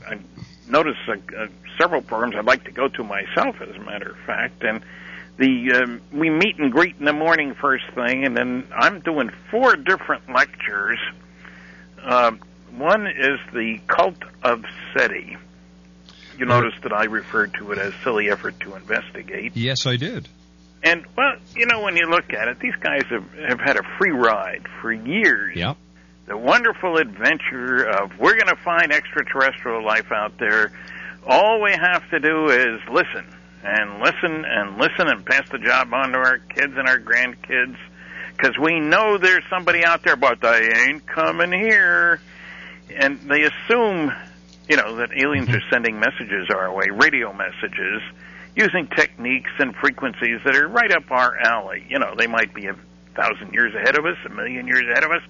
I 0.08 0.18
notice 0.68 0.98
uh, 1.08 1.14
uh, 1.38 1.48
several 1.78 2.02
programs 2.02 2.36
I'd 2.36 2.46
like 2.46 2.64
to 2.66 2.72
go 2.72 2.88
to 2.88 3.04
myself, 3.04 3.62
as 3.62 3.76
a 3.76 3.80
matter 3.80 4.12
of 4.12 4.18
fact, 4.26 4.64
and. 4.64 4.82
The 5.36 5.82
um, 5.84 6.02
we 6.12 6.30
meet 6.30 6.60
and 6.60 6.72
greet 6.72 6.96
in 7.00 7.06
the 7.06 7.12
morning 7.12 7.56
first 7.56 7.86
thing, 7.96 8.24
and 8.24 8.38
then 8.38 8.68
I'm 8.72 9.00
doing 9.00 9.32
four 9.50 9.76
different 9.76 10.30
lectures 10.32 11.00
Uh, 12.00 12.34
one 12.78 13.08
is 13.08 13.40
the 13.52 13.80
cult 13.88 14.22
of 14.44 14.64
SETI. 14.96 15.38
You 16.38 16.46
notice 16.46 16.76
that 16.84 16.94
I 16.94 17.06
referred 17.06 17.56
to 17.56 17.72
it 17.72 17.80
as 17.80 17.94
silly 18.04 18.30
effort 18.30 18.60
to 18.60 18.76
investigate. 18.76 19.54
Yes, 19.56 19.88
I 19.88 19.96
did. 19.96 20.30
And 20.84 21.06
well, 21.18 21.36
you 21.56 21.66
know, 21.66 21.82
when 21.82 21.96
you 21.96 22.10
look 22.10 22.34
at 22.34 22.48
it, 22.48 22.60
these 22.60 22.76
guys 22.80 23.04
have 23.10 23.32
have 23.34 23.60
had 23.60 23.78
a 23.78 23.84
free 23.98 24.12
ride 24.12 24.66
for 24.82 24.92
years. 24.92 25.56
Yep. 25.56 25.78
The 26.26 26.38
wonderful 26.38 26.98
adventure 26.98 27.84
of 27.84 28.18
we're 28.20 28.36
going 28.36 28.56
to 28.56 28.62
find 28.64 28.92
extraterrestrial 28.92 29.84
life 29.86 30.12
out 30.12 30.38
there. 30.40 30.72
All 31.26 31.62
we 31.62 31.72
have 31.72 32.10
to 32.10 32.20
do 32.20 32.48
is 32.48 32.82
listen 32.92 33.26
and 33.64 34.00
listen 34.02 34.46
and 34.46 34.78
listen 34.78 35.08
and 35.08 35.26
pass 35.26 35.50
the 35.50 35.60
job 35.60 35.94
on 35.94 36.12
to 36.12 36.18
our 36.18 36.38
kids 36.40 36.74
and 36.76 36.88
our 36.88 37.00
grandkids 37.00 37.78
because 38.36 38.58
we 38.58 38.80
know 38.80 39.18
there's 39.18 39.44
somebody 39.50 39.86
out 39.86 40.04
there, 40.04 40.16
but 40.16 40.42
they 40.42 40.70
ain't 40.88 41.06
coming 41.06 41.52
here. 41.52 42.20
And 42.90 43.20
they 43.22 43.44
assume, 43.44 44.12
you 44.68 44.78
know, 44.78 44.96
that 44.98 45.12
aliens 45.14 45.48
mm-hmm. 45.48 45.58
are 45.58 45.70
sending 45.72 46.00
messages 46.00 46.50
our 46.50 46.74
way, 46.74 46.88
radio 46.92 47.32
messages, 47.32 48.02
using 48.56 48.88
techniques 48.88 49.52
and 49.60 49.76
frequencies 49.76 50.40
that 50.46 50.56
are 50.56 50.68
right 50.68 50.92
up 50.92 51.10
our 51.12 51.38
alley. 51.40 51.86
You 51.90 52.00
know, 52.00 52.14
they 52.18 52.28
might 52.28 52.54
be 52.54 52.68
a 52.68 52.76
thousand 53.16 53.54
years 53.54 53.74
ahead 53.76 53.98
of 53.98 54.06
us, 54.06 54.18
a 54.26 54.30
million 54.30 54.68
years 54.68 54.86
ahead 54.90 55.04
of 55.04 55.12
us, 55.12 55.22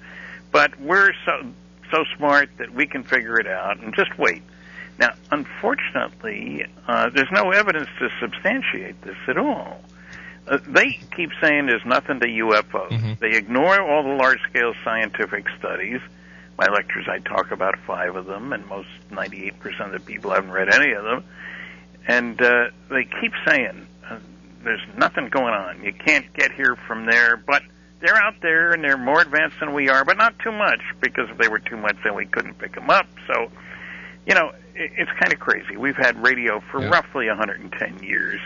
but 0.51 0.79
we're 0.79 1.11
so 1.25 1.45
so 1.91 2.03
smart 2.17 2.49
that 2.57 2.73
we 2.73 2.87
can 2.87 3.03
figure 3.03 3.39
it 3.39 3.45
out 3.47 3.79
and 3.79 3.93
just 3.95 4.17
wait. 4.17 4.41
Now, 4.97 5.13
unfortunately, 5.31 6.65
uh, 6.87 7.09
there's 7.09 7.31
no 7.31 7.51
evidence 7.51 7.87
to 7.99 8.09
substantiate 8.19 8.99
this 9.03 9.17
at 9.27 9.37
all. 9.37 9.81
Uh, 10.47 10.57
they 10.67 10.99
keep 11.15 11.29
saying 11.39 11.67
there's 11.67 11.85
nothing 11.85 12.19
to 12.19 12.27
UFOs. 12.27 12.89
Mhm. 12.91 13.19
They 13.19 13.31
ignore 13.35 13.79
all 13.79 14.03
the 14.03 14.15
large-scale 14.15 14.73
scientific 14.83 15.45
studies. 15.57 16.01
My 16.57 16.65
lectures, 16.67 17.07
I 17.07 17.19
talk 17.19 17.51
about 17.51 17.77
five 17.87 18.15
of 18.15 18.25
them, 18.25 18.53
and 18.53 18.65
most 18.67 18.89
98% 19.11 19.93
of 19.93 20.01
the 20.01 20.05
people 20.05 20.31
haven't 20.31 20.51
read 20.51 20.73
any 20.73 20.91
of 20.93 21.03
them. 21.03 21.23
And 22.07 22.41
uh, 22.41 22.65
they 22.89 23.05
keep 23.22 23.31
saying 23.48 23.88
uh, 24.10 24.17
there's 24.63 24.81
nothing 24.98 25.29
going 25.29 25.53
on. 25.53 25.83
You 25.83 25.93
can't 25.93 26.31
get 26.33 26.51
here 26.51 26.75
from 26.88 27.05
there, 27.05 27.38
but 27.38 27.63
they're 28.01 28.17
out 28.22 28.36
there 28.41 28.72
and 28.74 28.83
they're 28.83 28.98
more 28.98 29.22
advanced 29.22 29.60
than 29.60 29.74
we 29.74 29.89
are, 29.89 30.03
but 30.03 30.17
not 30.17 30.38
too 30.39 30.51
much 30.51 30.81
because 31.00 31.29
if 31.29 31.38
they 31.38 31.48
were 31.48 31.60
too 31.60 31.77
much, 31.77 31.95
then 32.03 32.15
we 32.15 32.25
couldn't 32.25 32.57
pick 32.60 32.75
them 32.75 32.89
up. 32.89 33.07
So, 33.27 33.50
you 34.27 34.36
know, 34.36 34.50
it, 34.75 34.91
it's 34.98 35.12
kind 35.19 35.31
of 35.31 35.39
crazy. 35.39 35.77
We've 35.77 35.95
had 35.95 36.22
radio 36.22 36.60
for 36.72 36.81
Yeah. 36.81 36.89
roughly 36.89 37.27
110 37.29 38.03
years, 38.03 38.41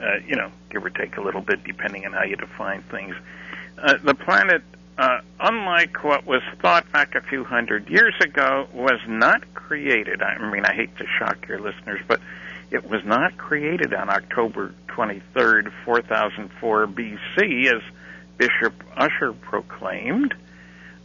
uh, 0.00 0.16
you 0.26 0.34
know, 0.34 0.50
give 0.70 0.84
or 0.84 0.90
take 0.90 1.16
a 1.16 1.20
little 1.20 1.40
bit, 1.42 1.62
depending 1.62 2.04
on 2.06 2.12
how 2.12 2.24
you 2.24 2.34
define 2.36 2.82
things. 2.82 3.14
Uh, 3.78 3.96
the 4.02 4.14
planet, 4.14 4.62
uh, 4.98 5.20
unlike 5.38 6.02
what 6.02 6.26
was 6.26 6.42
thought 6.60 6.90
back 6.90 7.14
a 7.14 7.20
few 7.20 7.44
hundred 7.44 7.88
years 7.88 8.14
ago, 8.20 8.66
was 8.74 8.98
not 9.06 9.54
created. 9.54 10.20
I 10.22 10.36
mean, 10.50 10.64
I 10.64 10.74
hate 10.74 10.96
to 10.98 11.06
shock 11.18 11.46
your 11.48 11.60
listeners, 11.60 12.00
but 12.08 12.20
it 12.70 12.88
was 12.88 13.04
not 13.04 13.36
created 13.36 13.92
on 13.92 14.08
October 14.08 14.74
23rd, 14.88 15.72
4004 15.84 16.86
BC, 16.86 17.66
as 17.66 17.82
Bishop 18.38 18.74
Ussher 18.96 19.32
proclaimed. 19.32 20.34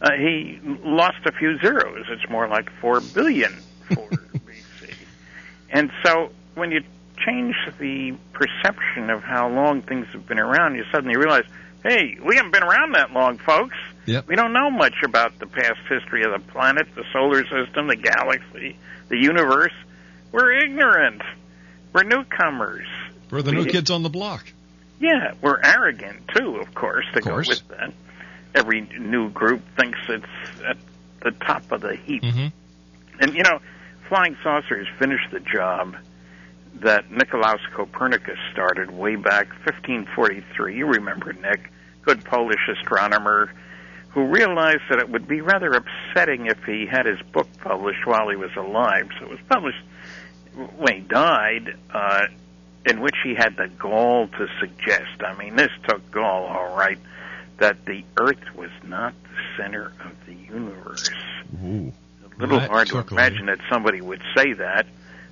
Uh, 0.00 0.10
he 0.12 0.60
lost 0.84 1.18
a 1.26 1.32
few 1.32 1.58
zeros. 1.58 2.06
It's 2.08 2.28
more 2.30 2.48
like 2.48 2.70
4 2.80 3.00
billion 3.00 3.52
for 3.88 4.08
BC. 4.10 4.94
And 5.70 5.90
so 6.04 6.30
when 6.54 6.70
you 6.70 6.82
change 7.26 7.54
the 7.78 8.16
perception 8.32 9.10
of 9.10 9.22
how 9.22 9.48
long 9.48 9.82
things 9.82 10.06
have 10.12 10.26
been 10.26 10.38
around, 10.38 10.76
you 10.76 10.84
suddenly 10.92 11.16
realize, 11.16 11.44
hey, 11.82 12.18
we 12.24 12.36
haven't 12.36 12.52
been 12.52 12.62
around 12.62 12.94
that 12.94 13.12
long, 13.12 13.38
folks. 13.38 13.76
Yep. 14.06 14.28
We 14.28 14.36
don't 14.36 14.52
know 14.52 14.70
much 14.70 14.94
about 15.04 15.38
the 15.38 15.46
past 15.46 15.80
history 15.88 16.22
of 16.22 16.32
the 16.32 16.52
planet, 16.52 16.86
the 16.94 17.04
solar 17.12 17.42
system, 17.44 17.88
the 17.88 17.96
galaxy, 17.96 18.76
the 19.08 19.18
universe. 19.18 19.72
We're 20.30 20.52
ignorant. 20.52 21.22
We're 21.96 22.02
newcomers. 22.02 22.86
We're 23.30 23.40
the 23.40 23.52
new 23.52 23.64
kids 23.64 23.90
on 23.90 24.02
the 24.02 24.10
block. 24.10 24.52
Yeah, 25.00 25.32
we're 25.40 25.58
arrogant 25.64 26.28
too, 26.28 26.56
of 26.56 26.74
course, 26.74 27.06
to 27.14 27.20
Of 27.20 27.24
course. 27.24 27.48
go 27.48 27.52
with 27.52 27.68
that. 27.78 27.92
Every 28.54 28.82
new 28.82 29.30
group 29.30 29.62
thinks 29.78 29.98
it's 30.06 30.60
at 30.68 30.76
the 31.22 31.30
top 31.30 31.72
of 31.72 31.80
the 31.80 31.96
heap. 31.96 32.22
hmm 32.22 32.48
And 33.18 33.32
you 33.32 33.42
know, 33.44 33.60
flying 34.10 34.36
saucers 34.42 34.86
finished 34.98 35.30
the 35.32 35.40
job 35.40 35.96
that 36.80 37.10
Nicolaus 37.10 37.62
Copernicus 37.72 38.38
started 38.52 38.90
way 38.90 39.16
back 39.16 39.48
1543. 39.64 40.76
You 40.76 40.88
remember 40.88 41.32
Nick, 41.32 41.72
good 42.02 42.26
Polish 42.26 42.60
astronomer 42.78 43.50
who 44.10 44.26
realized 44.26 44.82
that 44.90 44.98
it 44.98 45.08
would 45.08 45.26
be 45.26 45.40
rather 45.40 45.70
upsetting 45.70 46.44
if 46.44 46.62
he 46.64 46.84
had 46.90 47.06
his 47.06 47.20
book 47.32 47.48
published 47.60 48.04
while 48.06 48.28
he 48.28 48.36
was 48.36 48.54
alive. 48.54 49.08
So 49.18 49.24
it 49.24 49.30
was 49.30 49.40
published 49.48 49.82
when 50.56 50.94
he 50.94 51.00
died, 51.00 51.76
uh, 51.92 52.26
in 52.84 53.00
which 53.00 53.16
he 53.22 53.34
had 53.34 53.56
the 53.56 53.68
gall 53.68 54.28
to 54.28 54.48
suggest, 54.60 55.22
I 55.24 55.36
mean, 55.36 55.56
this 55.56 55.70
took 55.88 56.10
gall, 56.10 56.44
all 56.46 56.76
right, 56.76 56.98
that 57.58 57.84
the 57.84 58.04
Earth 58.16 58.54
was 58.54 58.70
not 58.84 59.14
the 59.24 59.62
center 59.62 59.92
of 60.04 60.26
the 60.26 60.34
universe 60.34 61.10
Ooh. 61.64 61.92
a 62.24 62.40
little 62.40 62.60
hard 62.60 62.88
to 62.88 62.98
imagine 62.98 63.46
that 63.46 63.58
somebody 63.70 64.00
would 64.00 64.22
say 64.36 64.52
that. 64.54 64.86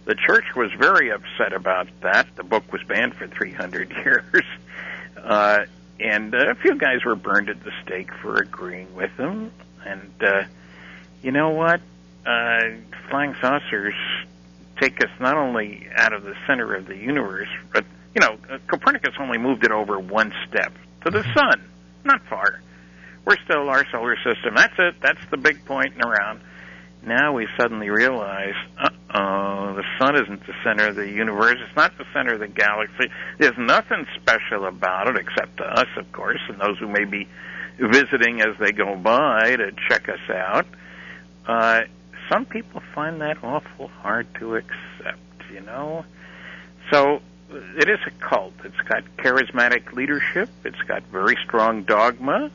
The 0.05 0.15
church 0.15 0.45
was 0.55 0.71
very 0.79 1.11
upset 1.11 1.55
about 1.55 1.89
that. 2.03 2.27
The 2.37 2.45
book 2.45 2.71
was 2.73 2.83
banned 2.83 3.15
for 3.15 3.27
300 3.27 3.91
years. 4.05 4.45
Uh, 5.17 5.65
and 5.99 6.35
uh, 6.35 6.51
a 6.51 6.55
few 6.57 6.77
guys 6.77 7.05
were 7.05 7.15
burned 7.15 7.49
at 7.49 7.63
the 7.65 7.73
stake 7.83 8.13
for 8.21 8.37
agreeing 8.37 8.95
with 8.95 9.13
him. 9.13 9.51
And 9.85 10.13
uh, 10.21 10.45
you 11.23 11.31
know 11.31 11.51
what? 11.51 11.81
Uh, 12.27 12.61
flying 13.09 13.35
saucers 13.41 13.95
take 14.81 15.03
us 15.03 15.11
not 15.21 15.37
only 15.37 15.89
out 15.97 16.13
of 16.13 16.25
the 16.25 16.35
center 16.47 16.75
of 16.75 16.87
the 16.87 16.97
universe, 16.97 17.49
but, 17.73 17.85
you 18.15 18.21
know, 18.21 18.37
uh, 18.51 18.59
Copernicus 18.67 19.15
only 19.21 19.39
moved 19.39 19.65
it 19.65 19.71
over 19.71 19.99
one 19.99 20.33
step 20.49 20.73
to 21.05 21.11
the 21.11 21.23
sun, 21.35 21.63
not 22.05 22.21
far. 22.29 22.61
We're 23.25 23.39
still 23.45 23.69
our 23.69 23.87
solar 23.91 24.17
system. 24.17 24.55
That's 24.57 24.75
it. 24.79 24.97
That's 25.01 25.25
the 25.31 25.37
big 25.37 25.65
point 25.65 25.95
and 25.95 26.05
around. 26.05 26.41
Now 27.07 27.35
we 27.35 27.47
suddenly 27.59 27.91
realize, 27.91 28.55
uh-oh, 28.79 29.75
the 29.75 29.85
sun 29.99 30.17
isn't 30.17 30.47
the 30.47 30.55
center 30.65 30.89
of 30.89 30.97
the 30.97 31.09
universe. 31.09 31.57
It's 31.67 31.77
not 31.77 31.97
the 31.99 32.05
center 32.15 32.35
of 32.35 32.41
the 32.41 32.49
galaxy. 32.49 33.11
There's 33.39 33.59
nothing 33.59 34.07
special 34.17 34.67
about 34.67 35.09
it, 35.09 35.17
except 35.17 35.59
to 35.59 35.65
us, 35.65 35.89
of 35.99 36.11
course, 36.13 36.41
and 36.49 36.59
those 36.59 36.79
who 36.79 36.89
may 36.89 37.05
be 37.05 37.29
visiting 37.79 38.41
as 38.41 38.57
they 38.59 38.73
go 38.73 38.97
by 38.97 39.57
to 39.57 39.73
check 39.89 40.09
us 40.09 40.31
out. 40.31 40.67
Uh, 41.47 41.83
some 42.29 42.47
people 42.47 42.83
find 42.95 43.21
that 43.21 43.43
awful 43.43 43.89
hard 43.89 44.27
to 44.37 44.57
accept, 44.57 45.19
you 45.53 45.61
know? 45.61 46.05
So 46.91 47.21
it 47.51 47.89
is 47.89 47.99
a 48.07 48.11
cult. 48.11 48.55
It's 48.65 48.81
got 48.89 49.05
charismatic 49.17 49.93
leadership. 49.93 50.49
It's 50.65 50.81
got 50.87 51.03
very 51.05 51.37
strong 51.45 51.83
dogma. 51.83 52.51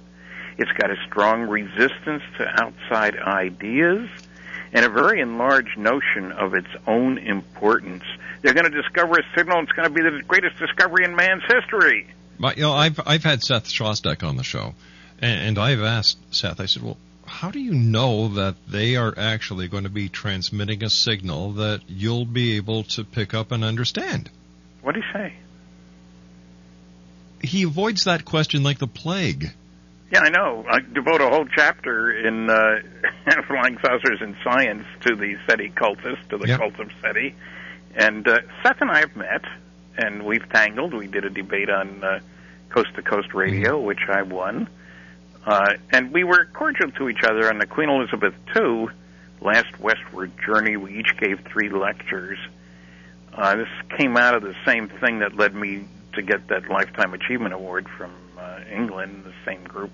It's 0.58 0.72
got 0.74 0.92
a 0.92 0.98
strong 1.08 1.44
resistance 1.44 2.24
to 2.38 2.48
outside 2.62 3.18
ideas 3.18 4.10
and 4.74 4.86
a 4.86 4.90
very 4.90 5.22
enlarged 5.22 5.78
notion 5.78 6.32
of 6.32 6.54
its 6.54 6.68
own 6.86 7.18
importance. 7.18 8.04
They're 8.42 8.54
going 8.54 8.72
to 8.72 8.82
discover 8.82 9.20
a 9.20 9.24
signal. 9.36 9.62
It's 9.62 9.72
going 9.72 9.88
to 9.88 9.94
be 9.94 10.02
the 10.02 10.22
greatest 10.28 10.58
discovery 10.58 11.06
in 11.06 11.16
man's 11.16 11.44
history. 11.48 12.08
But 12.40 12.58
you 12.58 12.64
know, 12.64 12.74
I've 12.74 13.00
I've 13.06 13.24
had 13.24 13.44
Seth 13.44 13.66
Shostak 13.66 14.24
on 14.24 14.38
the 14.38 14.44
show, 14.44 14.74
and, 15.20 15.42
and 15.42 15.60
I've 15.60 15.82
asked 15.82 16.18
Seth. 16.34 16.62
I 16.62 16.68
said, 16.68 16.84
"Well, 16.84 16.98
how 17.30 17.52
do 17.52 17.60
you 17.60 17.74
know 17.74 18.28
that 18.30 18.56
they 18.68 18.96
are 18.98 19.14
actually 19.18 19.68
going 19.70 19.84
to 19.84 19.90
be 19.90 20.10
transmitting 20.10 20.84
a 20.84 20.90
signal 20.90 21.54
that 21.54 21.82
you'll 21.88 22.26
be 22.26 22.58
able 22.58 22.84
to 22.96 23.04
pick 23.04 23.34
up 23.34 23.52
and 23.52 23.64
understand?" 23.64 24.30
What 24.82 24.96
do 24.96 25.02
you 25.02 25.06
say? 25.14 25.34
He 27.42 27.64
avoids 27.64 28.04
that 28.04 28.26
question 28.26 28.64
like 28.64 28.80
the 28.80 28.88
plague. 28.88 29.52
Yeah, 30.12 30.22
I 30.22 30.30
know. 30.30 30.66
I 30.68 30.80
devote 30.80 31.22
a 31.22 31.30
whole 31.30 31.46
chapter 31.56 32.12
in 32.12 32.50
uh, 32.50 32.80
Flying 33.48 33.78
Saucers 33.82 34.20
in 34.22 34.36
Science 34.44 34.86
to 35.06 35.16
the 35.16 35.36
SETI 35.48 35.70
cultists, 35.76 36.28
to 36.30 36.38
the 36.38 36.48
Yep. 36.48 36.60
cult 36.60 36.80
of 36.80 36.90
SETI. 37.02 37.36
And 37.96 38.28
uh, 38.28 38.40
Seth 38.64 38.82
and 38.82 38.90
I 38.92 39.00
have 39.00 39.16
met, 39.16 39.44
and 39.98 40.26
we've 40.26 40.48
tangled. 40.50 40.94
We 40.94 41.08
did 41.08 41.26
a 41.26 41.30
debate 41.30 41.70
on 41.70 42.04
uh, 42.04 42.20
Coast 42.70 42.90
to 42.96 43.02
Coast 43.04 43.34
Radio, 43.34 43.80
which 43.80 44.00
I 44.08 44.24
won. 44.24 44.68
Uh, 45.46 45.74
and 45.92 46.12
we 46.12 46.24
were 46.24 46.46
cordial 46.54 46.92
to 46.92 47.10
each 47.10 47.24
other 47.24 47.50
on 47.50 47.58
the 47.60 47.66
Queen 47.66 47.90
Elizabeth 47.90 48.34
II 48.56 48.88
last 49.42 49.80
westward 49.80 50.32
journey. 50.46 50.78
We 50.78 51.00
each 51.00 51.18
gave 51.18 51.40
three 51.52 51.70
lectures. 51.70 52.38
Uh, 53.34 53.56
this 53.56 53.70
came 53.98 54.18
out 54.18 54.36
of 54.36 54.44
the 54.44 54.56
same 54.66 54.90
thing 54.90 55.20
that 55.20 55.36
led 55.36 55.56
me 55.56 55.86
to 56.14 56.22
get 56.22 56.48
that 56.48 56.70
Lifetime 56.70 57.14
Achievement 57.14 57.54
Award 57.54 57.88
from 57.98 58.12
uh, 58.38 58.60
England, 58.72 59.24
the 59.24 59.34
same 59.46 59.64
group. 59.64 59.92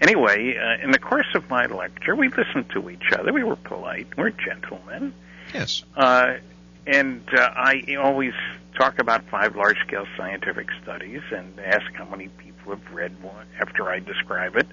Anyway, 0.00 0.56
uh, 0.56 0.82
in 0.82 0.90
the 0.90 0.98
course 0.98 1.32
of 1.34 1.48
my 1.48 1.66
lecture, 1.66 2.16
we 2.16 2.28
listened 2.28 2.68
to 2.70 2.90
each 2.90 3.12
other. 3.12 3.32
We 3.32 3.44
were 3.44 3.56
polite. 3.56 4.08
We're 4.16 4.30
gentlemen. 4.30 5.14
Yes. 5.54 5.84
Uh, 5.94 6.38
and 6.86 7.22
uh, 7.32 7.50
I 7.54 7.96
always 8.00 8.32
talk 8.76 8.98
about 8.98 9.28
five 9.28 9.54
large 9.54 9.78
scale 9.86 10.06
scientific 10.16 10.68
studies 10.82 11.22
and 11.30 11.60
ask 11.60 11.92
how 11.94 12.06
many 12.06 12.28
people 12.28 12.51
have 12.70 12.92
read 12.92 13.22
one 13.22 13.46
after 13.60 13.90
I 13.90 13.98
describe 13.98 14.56
it. 14.56 14.66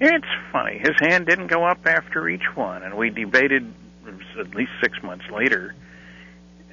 It's 0.00 0.26
funny. 0.50 0.78
His 0.78 0.96
hand 0.98 1.26
didn't 1.26 1.46
go 1.46 1.64
up 1.64 1.86
after 1.86 2.28
each 2.28 2.56
one, 2.56 2.82
and 2.82 2.96
we 2.96 3.10
debated 3.10 3.72
at 4.38 4.54
least 4.54 4.72
six 4.82 5.00
months 5.02 5.24
later, 5.30 5.74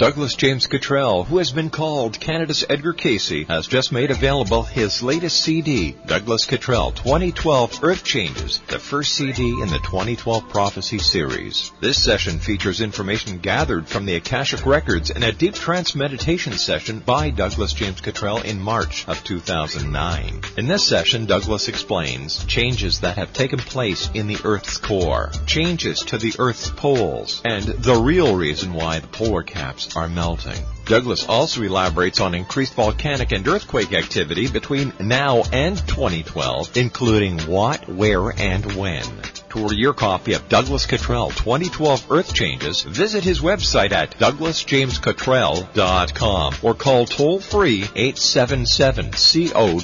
Douglas 0.00 0.34
James 0.34 0.66
Cottrell, 0.66 1.24
who 1.24 1.36
has 1.36 1.52
been 1.52 1.68
called 1.68 2.18
Canada's 2.18 2.64
Edgar 2.70 2.94
Cayce, 2.94 3.46
has 3.48 3.66
just 3.66 3.92
made 3.92 4.10
available 4.10 4.62
his 4.62 5.02
latest 5.02 5.42
CD, 5.42 5.94
Douglas 6.06 6.46
Cottrell 6.46 6.92
2012 6.92 7.80
Earth 7.82 8.02
Changes, 8.02 8.62
the 8.68 8.78
first 8.78 9.12
CD 9.12 9.50
in 9.60 9.68
the 9.68 9.78
2012 9.80 10.48
Prophecy 10.48 10.96
series. 10.96 11.70
This 11.82 12.02
session 12.02 12.38
features 12.38 12.80
information 12.80 13.40
gathered 13.40 13.86
from 13.86 14.06
the 14.06 14.14
Akashic 14.14 14.64
Records 14.64 15.10
in 15.10 15.22
a 15.22 15.32
deep 15.32 15.52
trance 15.52 15.94
meditation 15.94 16.54
session 16.54 17.00
by 17.00 17.28
Douglas 17.28 17.74
James 17.74 18.00
Cottrell 18.00 18.40
in 18.40 18.58
March 18.58 19.06
of 19.06 19.22
2009. 19.22 20.40
In 20.56 20.66
this 20.66 20.88
session, 20.88 21.26
Douglas 21.26 21.68
explains 21.68 22.42
changes 22.46 23.00
that 23.00 23.18
have 23.18 23.34
taken 23.34 23.58
place 23.58 24.08
in 24.14 24.28
the 24.28 24.38
Earth's 24.44 24.78
core, 24.78 25.30
changes 25.44 26.00
to 26.04 26.16
the 26.16 26.32
Earth's 26.38 26.70
poles, 26.70 27.42
and 27.44 27.64
the 27.64 27.96
real 27.96 28.34
reason 28.34 28.72
why 28.72 28.98
the 28.98 29.06
polar 29.06 29.42
caps 29.42 29.89
are 29.96 30.08
melting. 30.08 30.64
Douglas 30.84 31.26
also 31.28 31.62
elaborates 31.62 32.20
on 32.20 32.34
increased 32.34 32.74
volcanic 32.74 33.32
and 33.32 33.46
earthquake 33.46 33.92
activity 33.92 34.48
between 34.48 34.92
now 34.98 35.42
and 35.52 35.76
2012, 35.86 36.76
including 36.76 37.38
what, 37.40 37.86
where, 37.88 38.30
and 38.30 38.74
when. 38.74 39.04
To 39.50 39.62
order 39.62 39.74
your 39.74 39.94
copy 39.94 40.32
of 40.34 40.48
Douglas 40.48 40.86
Cottrell 40.86 41.30
2012 41.30 42.06
Earth 42.10 42.34
Changes, 42.34 42.82
visit 42.82 43.22
his 43.24 43.40
website 43.40 43.92
at 43.92 44.18
douglasjamescottrell.com 44.18 46.54
or 46.62 46.74
call 46.74 47.06
toll 47.06 47.40
free 47.40 47.84
877 47.94 49.12
C-O-T-T-R-E-L. 49.12 49.80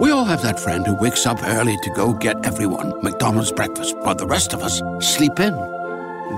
We 0.00 0.12
all 0.12 0.24
have 0.24 0.42
that 0.42 0.60
friend 0.60 0.86
who 0.86 0.94
wakes 0.94 1.26
up 1.26 1.42
early 1.42 1.76
to 1.82 1.90
go 1.90 2.12
get 2.12 2.46
everyone 2.46 3.02
McDonald's 3.02 3.50
breakfast 3.50 3.96
while 3.98 4.14
the 4.14 4.26
rest 4.26 4.52
of 4.52 4.62
us 4.62 4.80
sleep 5.00 5.40
in. 5.40 5.54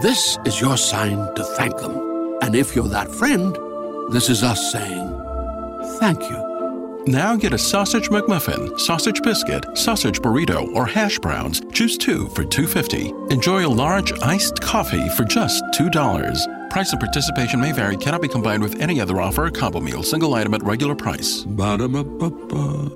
This 0.00 0.38
is 0.46 0.60
your 0.60 0.78
sign 0.78 1.34
to 1.34 1.44
thank 1.44 1.76
them. 1.76 2.38
And 2.40 2.54
if 2.54 2.74
you're 2.74 2.88
that 2.88 3.10
friend, 3.10 3.54
this 4.12 4.30
is 4.30 4.42
us 4.42 4.72
saying 4.72 5.08
thank 5.98 6.22
you. 6.30 7.04
Now 7.06 7.36
get 7.36 7.52
a 7.52 7.58
sausage 7.58 8.08
McMuffin, 8.08 8.78
sausage 8.80 9.20
biscuit, 9.22 9.66
sausage 9.76 10.20
burrito, 10.20 10.74
or 10.74 10.86
hash 10.86 11.18
browns. 11.18 11.60
Choose 11.72 11.98
two 11.98 12.28
for 12.28 12.44
$2.50. 12.44 13.30
Enjoy 13.30 13.66
a 13.66 13.68
large 13.68 14.12
iced 14.20 14.60
coffee 14.60 15.08
for 15.10 15.24
just 15.24 15.62
$2. 15.74 16.59
Price 16.70 16.92
and 16.92 17.00
participation 17.00 17.60
may 17.60 17.72
vary, 17.72 17.96
cannot 17.96 18.22
be 18.22 18.28
combined 18.28 18.62
with 18.62 18.80
any 18.80 19.00
other 19.00 19.20
offer 19.20 19.46
or 19.46 19.50
combo 19.50 19.80
meal, 19.80 20.04
single 20.04 20.32
item 20.34 20.54
at 20.54 20.62
regular 20.62 20.94
price. 20.94 21.42
Ba-da-ba-ba-ba. 21.42 22.90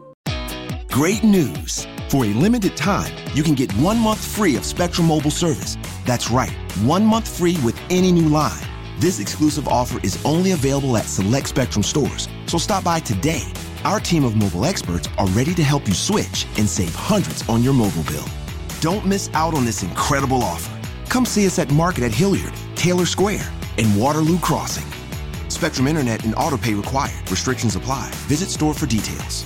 Great 0.92 1.24
news! 1.24 1.84
For 2.08 2.24
a 2.24 2.28
limited 2.28 2.76
time, 2.76 3.12
you 3.34 3.42
can 3.42 3.56
get 3.56 3.72
one 3.72 3.98
month 3.98 4.24
free 4.24 4.54
of 4.54 4.64
Spectrum 4.64 5.08
Mobile 5.08 5.32
service. 5.32 5.76
That's 6.06 6.30
right, 6.30 6.52
one 6.84 7.04
month 7.04 7.36
free 7.36 7.58
with 7.64 7.76
any 7.90 8.12
new 8.12 8.28
line. 8.28 8.62
This 9.00 9.18
exclusive 9.18 9.66
offer 9.66 9.98
is 10.04 10.24
only 10.24 10.52
available 10.52 10.96
at 10.96 11.06
select 11.06 11.48
Spectrum 11.48 11.82
stores, 11.82 12.28
so 12.46 12.58
stop 12.58 12.84
by 12.84 13.00
today. 13.00 13.42
Our 13.84 13.98
team 13.98 14.22
of 14.22 14.36
mobile 14.36 14.66
experts 14.66 15.08
are 15.18 15.26
ready 15.30 15.52
to 15.52 15.64
help 15.64 15.88
you 15.88 15.94
switch 15.94 16.46
and 16.58 16.68
save 16.68 16.94
hundreds 16.94 17.46
on 17.48 17.64
your 17.64 17.74
mobile 17.74 18.04
bill. 18.04 18.24
Don't 18.80 19.04
miss 19.04 19.30
out 19.34 19.52
on 19.52 19.64
this 19.64 19.82
incredible 19.82 20.44
offer. 20.44 20.78
Come 21.08 21.26
see 21.26 21.44
us 21.44 21.58
at 21.58 21.72
Market 21.72 22.04
at 22.04 22.14
Hilliard, 22.14 22.54
Taylor 22.76 23.06
Square, 23.06 23.50
and 23.78 24.00
Waterloo 24.00 24.38
Crossing. 24.38 24.86
Spectrum 25.48 25.86
Internet 25.86 26.24
and 26.24 26.34
autopay 26.34 26.76
required. 26.76 27.30
Restrictions 27.30 27.76
apply. 27.76 28.10
Visit 28.26 28.50
store 28.50 28.74
for 28.74 28.86
details. 28.86 29.44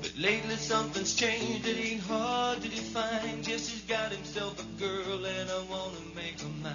But 0.00 0.12
lately 0.18 0.56
something's 0.56 1.14
changed, 1.14 1.68
it 1.68 1.76
ain't 1.78 2.02
hard 2.02 2.60
to 2.60 2.68
define. 2.68 3.40
Jesse's 3.42 3.82
got 3.82 4.10
himself 4.10 4.60
a 4.60 4.64
girl 4.80 5.24
and 5.24 5.48
I 5.48 5.62
wanna 5.70 6.00
make 6.16 6.40
her 6.40 6.48
mine. 6.62 6.74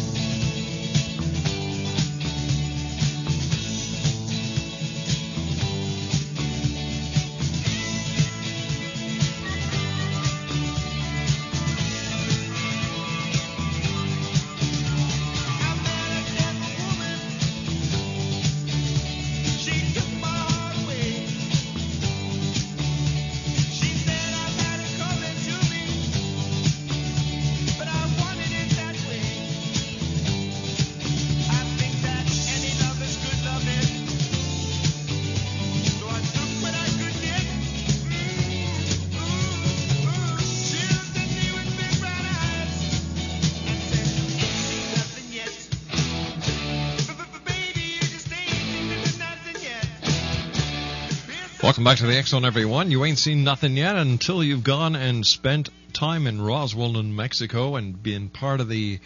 Back 51.91 51.97
to 51.97 52.05
the 52.05 52.23
Zone, 52.23 52.45
everyone. 52.45 52.89
You 52.89 53.03
ain't 53.03 53.17
seen 53.17 53.43
nothing 53.43 53.75
yet 53.75 53.97
until 53.97 54.41
you've 54.41 54.63
gone 54.63 54.95
and 54.95 55.27
spent 55.27 55.67
time 55.91 56.25
in 56.25 56.41
Roswell, 56.41 56.93
New 56.93 57.03
Mexico, 57.03 57.75
and 57.75 58.01
been 58.01 58.29
part 58.29 58.61
of 58.61 58.69
the 58.69 59.01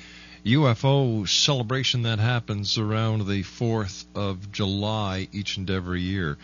UFO 0.46 1.28
celebration 1.28 2.04
that 2.04 2.20
happens 2.20 2.78
around 2.78 3.26
the 3.26 3.42
4th 3.42 4.06
of 4.14 4.52
July 4.52 5.28
each 5.32 5.58
and 5.58 5.68
every 5.68 6.02
year. 6.02 6.38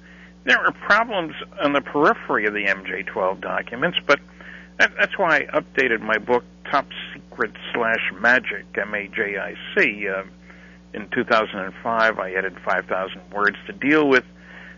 there 0.43 0.59
are 0.59 0.71
problems 0.71 1.33
on 1.61 1.73
the 1.73 1.81
periphery 1.81 2.45
of 2.45 2.53
the 2.53 2.65
MJ12 2.65 3.41
documents, 3.41 3.97
but 4.05 4.19
that, 4.79 4.91
that's 4.99 5.17
why 5.17 5.37
I 5.37 5.59
updated 5.59 6.01
my 6.01 6.17
book, 6.17 6.43
Top 6.69 6.87
Secret 7.13 7.51
slash 7.73 8.11
MAJIC, 8.13 8.65
M-A-J-I-C. 8.75 10.07
Uh, 10.09 10.23
in 10.93 11.09
2005, 11.09 12.19
I 12.19 12.33
added 12.33 12.55
5,000 12.63 13.21
words 13.31 13.57
to 13.67 13.73
deal 13.73 14.07
with 14.07 14.23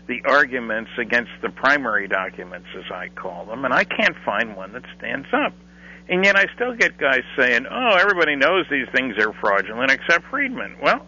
the 0.06 0.22
arguments 0.26 0.90
against 0.98 1.30
the 1.42 1.50
primary 1.50 2.08
documents, 2.08 2.68
as 2.76 2.90
I 2.90 3.08
call 3.08 3.44
them, 3.44 3.64
and 3.64 3.74
I 3.74 3.84
can't 3.84 4.16
find 4.24 4.56
one 4.56 4.72
that 4.72 4.84
stands 4.96 5.28
up. 5.32 5.52
And 6.08 6.24
yet 6.24 6.36
I 6.36 6.46
still 6.54 6.74
get 6.74 6.96
guys 6.96 7.22
saying, 7.36 7.66
oh, 7.70 7.96
everybody 7.96 8.34
knows 8.34 8.64
these 8.70 8.88
things 8.94 9.16
are 9.18 9.32
fraudulent 9.34 9.90
except 9.90 10.24
Friedman. 10.30 10.76
Well, 10.82 11.06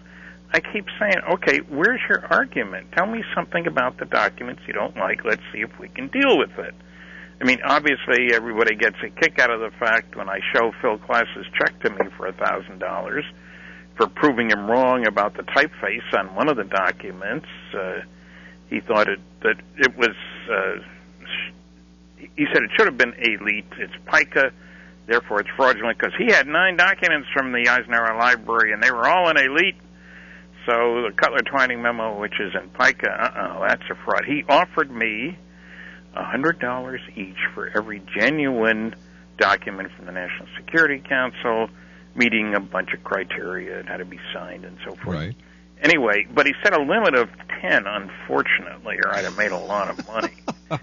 I 0.53 0.61
keep 0.61 0.87
saying, 0.99 1.23
okay, 1.35 1.59
where's 1.69 2.01
your 2.09 2.25
argument? 2.27 2.93
Tell 2.93 3.07
me 3.07 3.23
something 3.35 3.67
about 3.67 3.99
the 3.99 4.05
documents 4.05 4.63
you 4.67 4.73
don't 4.73 4.97
like. 4.97 5.25
Let's 5.25 5.43
see 5.53 5.61
if 5.61 5.79
we 5.79 5.89
can 5.89 6.09
deal 6.09 6.39
with 6.39 6.59
it. 6.59 6.75
I 7.41 7.45
mean, 7.45 7.61
obviously, 7.65 8.35
everybody 8.35 8.75
gets 8.75 8.97
a 9.03 9.09
kick 9.09 9.39
out 9.39 9.51
of 9.51 9.61
the 9.61 9.71
fact 9.79 10.17
when 10.17 10.29
I 10.29 10.41
show 10.53 10.73
Phil 10.83 10.99
Klass's 10.99 11.47
check 11.59 11.81
to 11.83 11.91
me 11.91 12.11
for 12.17 12.27
a 12.27 12.33
thousand 12.33 12.81
dollars 12.81 13.25
for 13.97 14.09
proving 14.09 14.51
him 14.51 14.67
wrong 14.67 15.07
about 15.07 15.35
the 15.35 15.43
typeface 15.43 16.19
on 16.19 16.35
one 16.35 16.49
of 16.49 16.57
the 16.57 16.65
documents. 16.65 17.47
Uh, 17.73 18.01
he 18.69 18.81
thought 18.81 19.09
it 19.09 19.21
that 19.43 19.57
it 19.77 19.97
was. 19.97 20.17
Uh, 20.51 20.83
he 22.37 22.47
said 22.53 22.63
it 22.63 22.71
should 22.77 22.87
have 22.87 22.99
been 22.99 23.15
elite. 23.15 23.67
It's 23.79 23.93
pica, 24.07 24.53
therefore 25.07 25.41
it's 25.41 25.51
fraudulent 25.57 25.99
because 25.99 26.15
he 26.19 26.33
had 26.33 26.47
nine 26.47 26.77
documents 26.77 27.29
from 27.33 27.53
the 27.53 27.69
Eisenhower 27.69 28.19
Library 28.19 28.73
and 28.73 28.83
they 28.83 28.91
were 28.91 29.09
all 29.09 29.31
in 29.31 29.37
elite. 29.39 29.77
So 30.67 31.03
the 31.03 31.13
Cutler 31.17 31.41
Twining 31.41 31.83
memo, 31.83 32.19
which 32.21 32.35
is 32.39 32.53
in 32.55 32.69
pica, 32.71 33.11
uh-oh, 33.11 33.65
that's 33.67 33.83
a 33.91 33.95
fraud. 34.05 34.25
He 34.27 34.45
offered 34.49 34.91
me 34.91 35.39
a 36.15 36.25
hundred 36.25 36.59
dollars 36.59 37.01
each 37.17 37.39
for 37.55 37.71
every 37.75 38.03
genuine 38.15 38.95
document 39.39 39.91
from 39.97 40.07
the 40.07 40.13
National 40.13 40.49
Security 40.57 41.03
Council, 41.07 41.69
meeting 42.15 42.55
a 42.55 42.61
bunch 42.61 42.93
of 42.93 43.03
criteria, 43.03 43.79
and 43.81 43.89
had 43.89 43.99
to 43.99 44.05
be 44.05 44.21
signed 44.35 44.65
and 44.65 44.77
so 44.85 44.95
forth. 44.97 45.17
Right. 45.17 45.37
Anyway, 45.83 46.27
but 46.33 46.47
he 46.47 46.53
set 46.63 46.75
a 46.75 46.83
limit 46.83 47.15
of 47.15 47.31
ten, 47.61 47.87
unfortunately, 47.87 48.97
or 49.03 49.15
I'd 49.15 49.25
have 49.25 49.39
made 49.39 49.53
a 49.53 49.59
lot 49.59 49.89
of 49.89 50.07
money. 50.07 50.35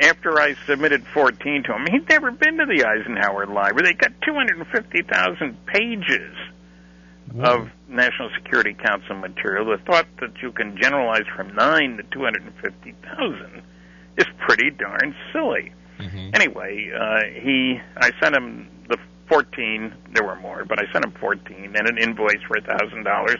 After 0.00 0.40
I 0.40 0.54
submitted 0.66 1.06
14 1.14 1.64
to 1.64 1.74
him, 1.74 1.86
he'd 1.88 2.08
never 2.08 2.32
been 2.32 2.56
to 2.56 2.66
the 2.66 2.84
Eisenhower 2.84 3.46
Library. 3.46 3.92
They 3.92 3.94
got 3.94 4.20
250,000 4.22 5.66
pages 5.66 6.34
of 7.40 7.70
National 7.88 8.30
Security 8.36 8.74
Council 8.74 9.16
material. 9.16 9.64
The 9.66 9.82
thought 9.84 10.06
that 10.20 10.42
you 10.42 10.52
can 10.52 10.76
generalize 10.80 11.24
from 11.36 11.54
9 11.54 11.96
to 11.98 12.02
250,000 12.10 13.62
is 14.18 14.26
pretty 14.46 14.70
darn 14.70 15.14
silly. 15.32 15.72
Anyway, 16.34 16.90
uh, 16.94 17.20
he 17.40 17.80
I 17.96 18.10
sent 18.20 18.34
him 18.34 18.68
the 18.88 18.98
14. 19.28 19.94
There 20.12 20.24
were 20.24 20.36
more, 20.36 20.64
but 20.64 20.78
I 20.80 20.90
sent 20.92 21.04
him 21.04 21.12
14 21.20 21.74
and 21.76 21.88
an 21.88 21.98
invoice 21.98 22.42
for 22.48 22.56
a 22.58 22.62
thousand 22.62 23.04
dollars, 23.04 23.36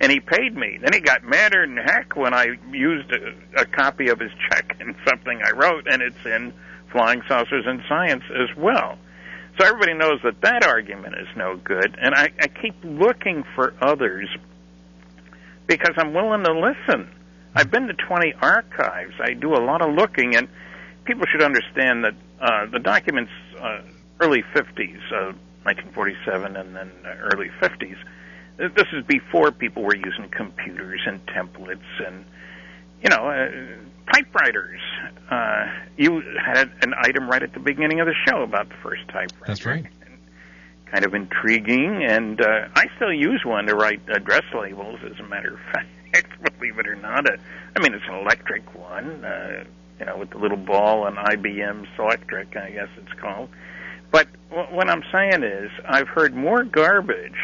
and 0.00 0.12
he 0.12 0.20
paid 0.20 0.54
me. 0.56 0.78
Then 0.80 0.92
he 0.92 1.00
got 1.00 1.24
madder 1.24 1.66
than 1.66 1.76
heck 1.76 2.16
when 2.16 2.32
I 2.32 2.46
used 2.72 3.10
a, 3.12 3.60
a 3.62 3.64
copy 3.66 4.08
of 4.08 4.20
his 4.20 4.30
check 4.50 4.76
in 4.80 4.94
something 5.08 5.40
I 5.44 5.50
wrote, 5.50 5.86
and 5.90 6.02
it's 6.02 6.24
in 6.24 6.52
Flying 6.92 7.22
Saucers 7.26 7.64
and 7.66 7.82
Science 7.88 8.22
as 8.30 8.56
well. 8.56 8.96
So 9.58 9.64
everybody 9.64 9.94
knows 9.94 10.20
that 10.24 10.40
that 10.42 10.66
argument 10.66 11.14
is 11.20 11.28
no 11.36 11.56
good, 11.56 11.96
and 12.00 12.14
I, 12.14 12.32
I 12.40 12.48
keep 12.48 12.74
looking 12.82 13.44
for 13.54 13.72
others 13.80 14.28
because 15.68 15.94
I'm 15.96 16.12
willing 16.12 16.42
to 16.44 16.52
listen. 16.52 17.08
I've 17.54 17.70
been 17.70 17.86
to 17.86 17.94
20 17.94 18.34
archives. 18.42 19.14
I 19.20 19.34
do 19.34 19.54
a 19.54 19.62
lot 19.62 19.80
of 19.80 19.94
looking, 19.94 20.34
and 20.34 20.48
people 21.04 21.24
should 21.30 21.42
understand 21.42 22.04
that 22.04 22.14
uh, 22.40 22.66
the 22.72 22.80
documents, 22.80 23.30
uh, 23.60 23.82
early 24.20 24.42
50s, 24.54 24.98
uh, 25.12 25.32
1947, 25.62 26.56
and 26.56 26.74
then 26.74 26.90
early 27.32 27.48
50s. 27.62 27.96
This 28.56 28.86
is 28.92 29.04
before 29.06 29.52
people 29.52 29.84
were 29.84 29.96
using 29.96 30.28
computers 30.30 31.00
and 31.06 31.24
templates 31.26 32.06
and, 32.06 32.24
you 33.04 33.10
know, 33.10 33.28
uh, 33.28 34.12
typewriters. 34.12 34.80
Uh, 35.30 35.66
you 35.96 36.22
had 36.42 36.70
an 36.80 36.94
item 36.96 37.28
right 37.28 37.42
at 37.42 37.52
the 37.52 37.60
beginning 37.60 38.00
of 38.00 38.06
the 38.06 38.14
show 38.26 38.42
about 38.42 38.68
the 38.70 38.74
first 38.82 39.06
typewriter. 39.08 39.44
That's 39.46 39.66
right. 39.66 39.86
Kind 40.86 41.04
of 41.04 41.14
intriguing, 41.14 42.02
and 42.04 42.40
uh, 42.40 42.68
I 42.74 42.86
still 42.96 43.12
use 43.12 43.44
one 43.44 43.66
to 43.66 43.74
write 43.74 44.00
address 44.08 44.44
labels. 44.54 45.00
As 45.04 45.18
a 45.18 45.24
matter 45.24 45.54
of 45.54 45.60
fact, 45.72 45.88
believe 46.58 46.78
it 46.78 46.86
or 46.86 46.96
not, 46.96 47.28
uh, 47.28 47.36
I 47.76 47.80
mean 47.80 47.94
it's 47.94 48.04
an 48.08 48.14
electric 48.14 48.74
one, 48.74 49.24
uh, 49.24 49.64
you 49.98 50.06
know, 50.06 50.16
with 50.16 50.30
the 50.30 50.38
little 50.38 50.56
ball 50.56 51.06
and 51.06 51.16
IBM 51.16 51.86
Selectric, 51.96 52.56
I 52.56 52.70
guess 52.70 52.88
it's 52.96 53.12
called. 53.20 53.48
But 54.10 54.28
w- 54.50 54.74
what 54.74 54.88
I'm 54.88 55.02
saying 55.12 55.42
is, 55.42 55.70
I've 55.86 56.08
heard 56.08 56.34
more 56.34 56.64
garbage. 56.64 57.36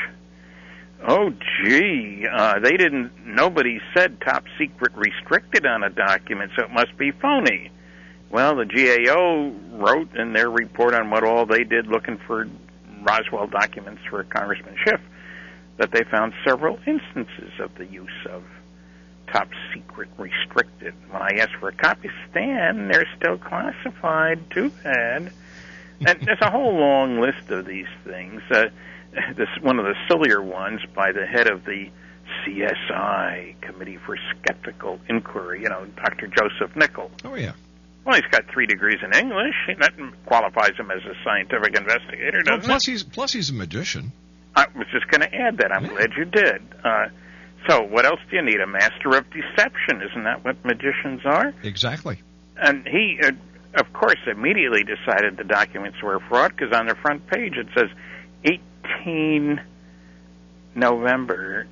Oh, 1.06 1.30
gee, 1.30 2.26
uh, 2.30 2.58
they 2.60 2.76
didn't. 2.76 3.12
Nobody 3.24 3.80
said 3.94 4.20
top 4.20 4.44
secret 4.58 4.92
restricted 4.94 5.64
on 5.64 5.82
a 5.82 5.90
document, 5.90 6.52
so 6.56 6.64
it 6.64 6.70
must 6.70 6.96
be 6.98 7.10
phony. 7.10 7.70
Well, 8.30 8.56
the 8.56 8.66
GAO 8.66 9.52
wrote 9.78 10.14
in 10.14 10.34
their 10.34 10.50
report 10.50 10.94
on 10.94 11.10
what 11.10 11.24
all 11.24 11.46
they 11.46 11.64
did 11.64 11.86
looking 11.86 12.18
for 12.26 12.46
Roswell 13.02 13.46
documents 13.46 14.02
for 14.08 14.22
Congressman 14.24 14.76
Schiff 14.84 15.00
that 15.78 15.90
they 15.90 16.04
found 16.04 16.34
several 16.46 16.78
instances 16.86 17.52
of 17.58 17.74
the 17.76 17.86
use 17.86 18.26
of 18.28 18.44
top 19.32 19.48
secret 19.72 20.10
restricted. 20.18 20.94
When 21.10 21.22
I 21.22 21.38
asked 21.38 21.56
for 21.58 21.68
a 21.68 21.72
copy, 21.72 22.10
Stan, 22.30 22.88
they're 22.88 23.08
still 23.16 23.38
classified. 23.38 24.50
Too 24.50 24.70
bad. 24.84 25.32
And 26.06 26.20
there's 26.22 26.40
a 26.40 26.50
whole 26.50 26.74
long 26.74 27.20
list 27.20 27.50
of 27.50 27.66
these 27.66 27.88
things. 28.04 28.42
Uh, 28.50 28.66
this 29.36 29.48
one 29.60 29.78
of 29.78 29.84
the 29.84 29.94
sillier 30.08 30.42
ones 30.42 30.80
by 30.94 31.12
the 31.12 31.26
head 31.26 31.50
of 31.50 31.64
the 31.64 31.90
CSI 32.46 33.60
Committee 33.60 33.98
for 34.06 34.16
Skeptical 34.38 35.00
Inquiry. 35.08 35.62
You 35.62 35.68
know, 35.68 35.86
Dr. 35.96 36.28
Joseph 36.28 36.74
Nickell. 36.76 37.10
Oh 37.24 37.34
yeah. 37.34 37.52
Well, 38.04 38.16
he's 38.16 38.30
got 38.30 38.44
three 38.50 38.66
degrees 38.66 38.98
in 39.04 39.12
English. 39.12 39.54
That 39.78 39.92
qualifies 40.26 40.72
him 40.78 40.90
as 40.90 41.02
a 41.04 41.14
scientific 41.22 41.76
investigator, 41.76 42.42
doesn't 42.42 42.64
plus 42.64 42.88
it? 42.88 42.92
he's 42.92 43.02
plus 43.02 43.32
he's 43.32 43.50
a 43.50 43.54
magician. 43.54 44.12
I 44.56 44.66
was 44.74 44.86
just 44.92 45.06
going 45.08 45.20
to 45.20 45.32
add 45.32 45.58
that. 45.58 45.70
I'm 45.70 45.86
glad 45.86 46.10
you 46.16 46.24
did. 46.24 46.62
Uh, 46.82 47.06
so, 47.68 47.82
what 47.82 48.04
else 48.04 48.18
do 48.30 48.36
you 48.36 48.42
need? 48.42 48.60
A 48.60 48.66
master 48.66 49.16
of 49.16 49.26
deception. 49.30 50.02
Isn't 50.02 50.24
that 50.24 50.44
what 50.44 50.64
magicians 50.64 51.20
are? 51.24 51.54
Exactly. 51.62 52.20
And 52.56 52.86
he, 52.86 53.20
uh, 53.22 53.30
of 53.74 53.92
course, 53.92 54.18
immediately 54.26 54.82
decided 54.82 55.36
the 55.36 55.44
documents 55.44 56.02
were 56.02 56.18
fraud 56.20 56.56
because 56.56 56.74
on 56.74 56.86
the 56.86 56.96
front 56.96 57.26
page 57.28 57.54
it 57.56 57.68
says 57.76 57.90
18 59.00 59.60
November, 60.74 61.66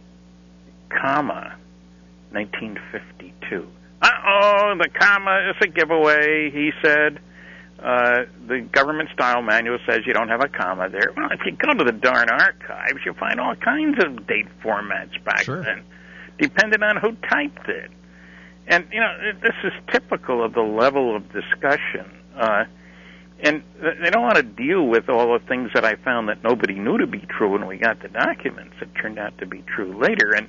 comma, 0.91 1.57
1952. 2.33 3.67
Uh 4.01 4.09
oh, 4.27 4.75
the 4.79 4.89
comma 4.89 5.51
is 5.51 5.57
a 5.63 5.67
giveaway, 5.69 6.51
he 6.53 6.71
said. 6.83 7.21
Uh, 7.79 8.25
the 8.49 8.61
government 8.73 9.09
style 9.15 9.41
manual 9.41 9.79
says 9.89 10.01
you 10.05 10.13
don't 10.13 10.29
have 10.29 10.41
a 10.43 10.49
comma 10.49 10.89
there. 10.89 11.13
Well, 11.17 11.29
if 11.31 11.41
you 11.47 11.53
go 11.53 11.73
to 11.75 11.85
the 11.85 11.93
darn 11.93 12.29
archives, 12.29 12.99
you'll 13.05 13.15
find 13.15 13.39
all 13.41 13.55
kinds 13.55 14.03
of 14.05 14.27
date 14.27 14.47
formats 14.65 15.23
back 15.25 15.45
Sure. 15.45 15.63
then, 15.63 15.83
depending 16.41 16.83
on 16.83 16.97
who 16.97 17.13
typed 17.29 17.69
it. 17.69 17.91
And, 18.67 18.85
you 18.93 19.01
know, 19.01 19.33
this 19.41 19.55
is 19.65 19.73
typical 19.93 20.45
of 20.45 20.55
the 20.55 20.61
level 20.63 21.15
of 21.17 21.23
discussion. 21.33 22.05
Uh, 22.37 22.65
and 23.41 23.63
they 23.81 24.11
don't 24.11 24.23
want 24.23 24.37
to 24.37 24.43
deal 24.43 24.85
with 24.87 25.09
all 25.09 25.39
the 25.39 25.45
things 25.47 25.71
that 25.75 25.85
I 25.85 25.95
found 25.97 26.29
that 26.29 26.43
nobody 26.43 26.75
knew 26.75 26.99
to 26.99 27.07
be 27.07 27.21
true 27.21 27.53
when 27.53 27.67
we 27.67 27.77
got 27.77 28.03
the 28.03 28.09
documents 28.09 28.75
that 28.81 28.93
turned 28.97 29.19
out 29.19 29.39
to 29.39 29.47
be 29.47 29.63
true 29.63 29.97
later. 29.97 30.35
And, 30.35 30.49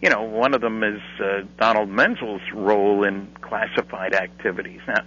you 0.00 0.08
know, 0.08 0.22
one 0.22 0.54
of 0.54 0.62
them 0.62 0.82
is 0.82 1.00
uh, 1.20 1.42
Donald 1.58 1.90
Menzel's 1.90 2.40
role 2.54 3.04
in 3.04 3.28
classified 3.42 4.14
activities. 4.14 4.80
Now, 4.88 5.04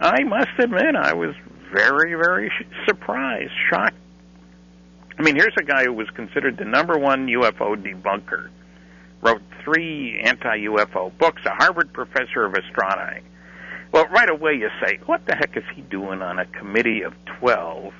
I 0.00 0.24
must 0.24 0.58
admit, 0.58 0.96
I 0.96 1.14
was 1.14 1.36
very, 1.72 2.14
very 2.14 2.50
sh- 2.50 2.64
surprised, 2.84 3.52
shocked. 3.70 3.96
I 5.18 5.22
mean, 5.22 5.36
here's 5.36 5.54
a 5.58 5.64
guy 5.64 5.84
who 5.84 5.92
was 5.92 6.10
considered 6.10 6.56
the 6.56 6.64
number 6.64 6.98
one 6.98 7.28
UFO 7.28 7.76
debunker, 7.76 8.50
wrote 9.22 9.42
three 9.64 10.20
anti-UFO 10.20 11.16
books, 11.16 11.42
a 11.46 11.50
Harvard 11.50 11.92
professor 11.92 12.44
of 12.44 12.54
astronomy. 12.54 13.22
Well, 13.92 14.06
right 14.08 14.28
away 14.28 14.54
you 14.54 14.68
say, 14.84 14.98
what 15.06 15.26
the 15.26 15.34
heck 15.34 15.56
is 15.56 15.64
he 15.74 15.82
doing 15.82 16.22
on 16.22 16.38
a 16.38 16.46
committee 16.46 17.02
of 17.02 17.14
12 17.40 17.92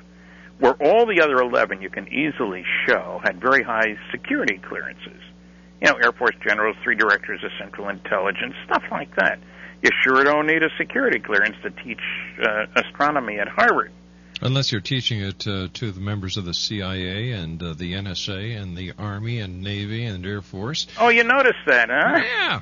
where 0.58 0.74
all 0.74 1.06
the 1.06 1.20
other 1.20 1.36
11 1.36 1.82
you 1.82 1.90
can 1.90 2.08
easily 2.08 2.64
show 2.86 3.20
had 3.22 3.40
very 3.40 3.62
high 3.62 3.96
security 4.10 4.58
clearances? 4.58 5.20
You 5.82 5.90
know, 5.90 5.98
Air 6.02 6.12
Force 6.12 6.34
generals, 6.46 6.76
three 6.82 6.96
directors 6.96 7.44
of 7.44 7.50
Central 7.58 7.88
Intelligence, 7.88 8.54
stuff 8.64 8.84
like 8.90 9.14
that. 9.16 9.38
You 9.82 9.90
sure 10.02 10.24
don't 10.24 10.46
need 10.46 10.62
a 10.62 10.70
security 10.78 11.18
clearance 11.18 11.56
to 11.62 11.70
teach 11.70 12.00
uh, 12.42 12.66
astronomy 12.74 13.38
at 13.38 13.48
Harvard. 13.48 13.92
Unless 14.40 14.72
you're 14.72 14.80
teaching 14.80 15.20
it 15.20 15.46
uh, 15.46 15.68
to 15.72 15.92
the 15.92 16.00
members 16.00 16.36
of 16.36 16.44
the 16.44 16.52
CIA 16.54 17.32
and 17.32 17.62
uh, 17.62 17.72
the 17.74 17.94
NSA 17.94 18.60
and 18.60 18.76
the 18.76 18.92
Army 18.98 19.40
and 19.40 19.62
Navy 19.62 20.04
and 20.04 20.24
Air 20.26 20.42
Force. 20.42 20.86
Oh, 20.98 21.08
you 21.08 21.24
noticed 21.24 21.64
that, 21.66 21.88
huh? 21.90 22.18
Yeah. 22.18 22.60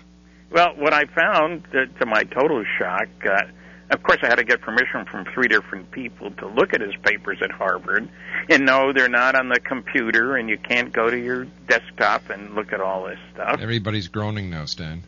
Well, 0.51 0.75
what 0.77 0.93
I 0.93 1.07
found, 1.07 1.65
to, 1.73 1.87
to 1.87 2.07
my 2.07 2.25
total 2.25 2.65
shock, 2.79 3.09
uh, 3.25 3.43
of 3.91 4.03
course, 4.03 4.19
I 4.23 4.27
had 4.27 4.37
to 4.37 4.45
get 4.45 4.61
permission 4.61 5.05
from 5.05 5.25
three 5.35 5.49
different 5.49 5.91
people 5.91 6.31
to 6.31 6.47
look 6.47 6.75
at 6.75 6.81
his 6.81 6.95
papers 7.03 7.39
at 7.43 7.51
Harvard. 7.51 8.09
And 8.49 8.65
no, 8.65 8.93
they're 8.93 9.09
not 9.09 9.35
on 9.35 9.49
the 9.49 9.61
computer, 9.61 10.37
and 10.37 10.49
you 10.49 10.59
can't 10.59 10.93
go 10.93 11.11
to 11.11 11.19
your 11.19 11.45
desktop 11.69 12.31
and 12.31 12.55
look 12.55 12.73
at 12.73 12.81
all 12.81 13.05
this 13.05 13.19
stuff. 13.33 13.61
Everybody's 13.61 14.09
groaning 14.09 14.51
now, 14.51 14.65
Stan. 14.65 15.03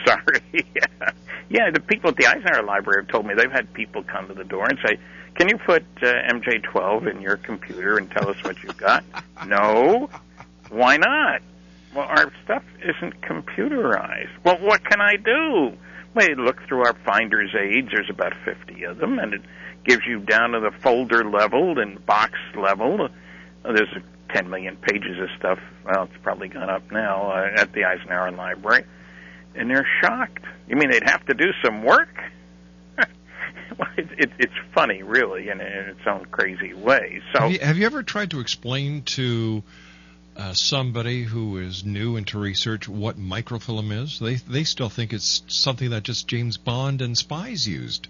Sorry. 0.05 0.41
yeah. 0.53 0.85
yeah, 1.49 1.71
the 1.71 1.79
people 1.79 2.09
at 2.09 2.17
the 2.17 2.27
Eisenhower 2.27 2.63
Library 2.63 3.03
have 3.03 3.11
told 3.11 3.25
me 3.25 3.33
they've 3.35 3.51
had 3.51 3.71
people 3.73 4.03
come 4.03 4.27
to 4.27 4.33
the 4.33 4.43
door 4.43 4.67
and 4.67 4.77
say, 4.85 4.97
"Can 5.35 5.47
you 5.47 5.57
put 5.57 5.83
uh, 6.01 6.13
MJ12 6.29 7.09
in 7.09 7.21
your 7.21 7.37
computer 7.37 7.97
and 7.97 8.09
tell 8.11 8.29
us 8.29 8.43
what 8.43 8.61
you've 8.63 8.77
got?" 8.77 9.03
no. 9.47 10.09
Why 10.69 10.97
not? 10.97 11.41
Well, 11.97 12.05
our 12.05 12.31
stuff 12.43 12.61
isn't 12.83 13.21
computerized. 13.21 14.29
Well, 14.45 14.59
what 14.61 14.85
can 14.85 15.01
I 15.01 15.15
do? 15.15 15.75
Well, 16.13 16.29
you 16.29 16.35
look 16.35 16.61
through 16.67 16.85
our 16.85 16.93
finder's 17.03 17.55
aids. 17.59 17.87
There's 17.91 18.11
about 18.11 18.33
50 18.45 18.83
of 18.83 18.99
them, 18.99 19.17
and 19.17 19.33
it 19.33 19.41
gives 19.83 20.03
you 20.07 20.19
down 20.19 20.51
to 20.51 20.59
the 20.59 20.69
folder 20.83 21.27
level 21.27 21.79
and 21.79 22.05
box 22.05 22.33
level. 22.55 23.09
Uh, 23.65 23.73
there's 23.73 23.89
10 24.31 24.47
million 24.47 24.75
pages 24.75 25.17
of 25.19 25.27
stuff. 25.39 25.57
Well, 25.85 26.03
it's 26.03 26.21
probably 26.21 26.49
gone 26.49 26.69
up 26.69 26.91
now 26.91 27.31
uh, 27.31 27.61
at 27.61 27.73
the 27.73 27.85
Eisenhower 27.85 28.31
Library 28.31 28.85
and 29.55 29.67
they're 29.67 29.87
shocked. 30.03 30.45
You 30.67 30.75
mean 30.75 30.91
they'd 30.91 31.09
have 31.09 31.25
to 31.25 31.33
do 31.33 31.47
some 31.65 31.83
work? 31.83 32.15
well, 32.97 33.89
it, 33.97 34.07
it, 34.19 34.31
it's 34.37 34.53
funny, 34.71 35.01
really, 35.01 35.49
in, 35.49 35.59
in 35.59 35.89
its 35.89 36.01
own 36.05 36.25
crazy 36.25 36.75
way. 36.75 37.21
So, 37.33 37.41
Have 37.41 37.51
you, 37.51 37.59
have 37.59 37.77
you 37.77 37.87
ever 37.87 38.03
tried 38.03 38.29
to 38.31 38.39
explain 38.39 39.01
to 39.03 39.63
uh, 40.37 40.53
somebody 40.53 41.23
who 41.23 41.57
is 41.57 41.83
new 41.83 42.15
into 42.15 42.37
research 42.37 42.87
what 42.87 43.17
microfilm 43.17 43.91
is? 43.91 44.19
They 44.19 44.35
they 44.35 44.63
still 44.63 44.89
think 44.89 45.13
it's 45.13 45.43
something 45.47 45.89
that 45.89 46.03
just 46.03 46.27
James 46.27 46.57
Bond 46.57 47.01
and 47.01 47.17
spies 47.17 47.67
used. 47.67 48.07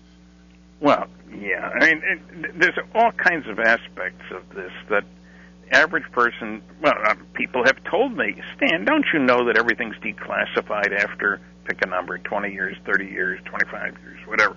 well, 0.80 1.08
yeah. 1.32 1.70
I 1.70 1.86
mean, 1.86 2.02
it, 2.04 2.60
there's 2.60 2.78
all 2.94 3.12
kinds 3.12 3.48
of 3.48 3.60
aspects 3.60 4.24
of 4.32 4.49
this 4.56 4.72
that 4.89 5.04
average 5.72 6.10
person, 6.12 6.62
well, 6.82 6.93
uh, 7.06 7.16
people 7.34 7.64
have 7.66 7.84
told 7.84 8.16
me, 8.16 8.41
Stan, 8.56 8.86
don't 8.86 9.06
you 9.14 9.20
know 9.20 9.45
that 9.45 9.58
everything's 9.58 9.95
declassified 9.97 10.97
after 10.97 11.41
pick 11.66 11.84
a 11.84 11.88
number, 11.88 12.18
20 12.18 12.54
years, 12.54 12.78
30 12.86 13.06
years, 13.06 13.39
25 13.45 13.97
years, 14.01 14.20
whatever. 14.26 14.56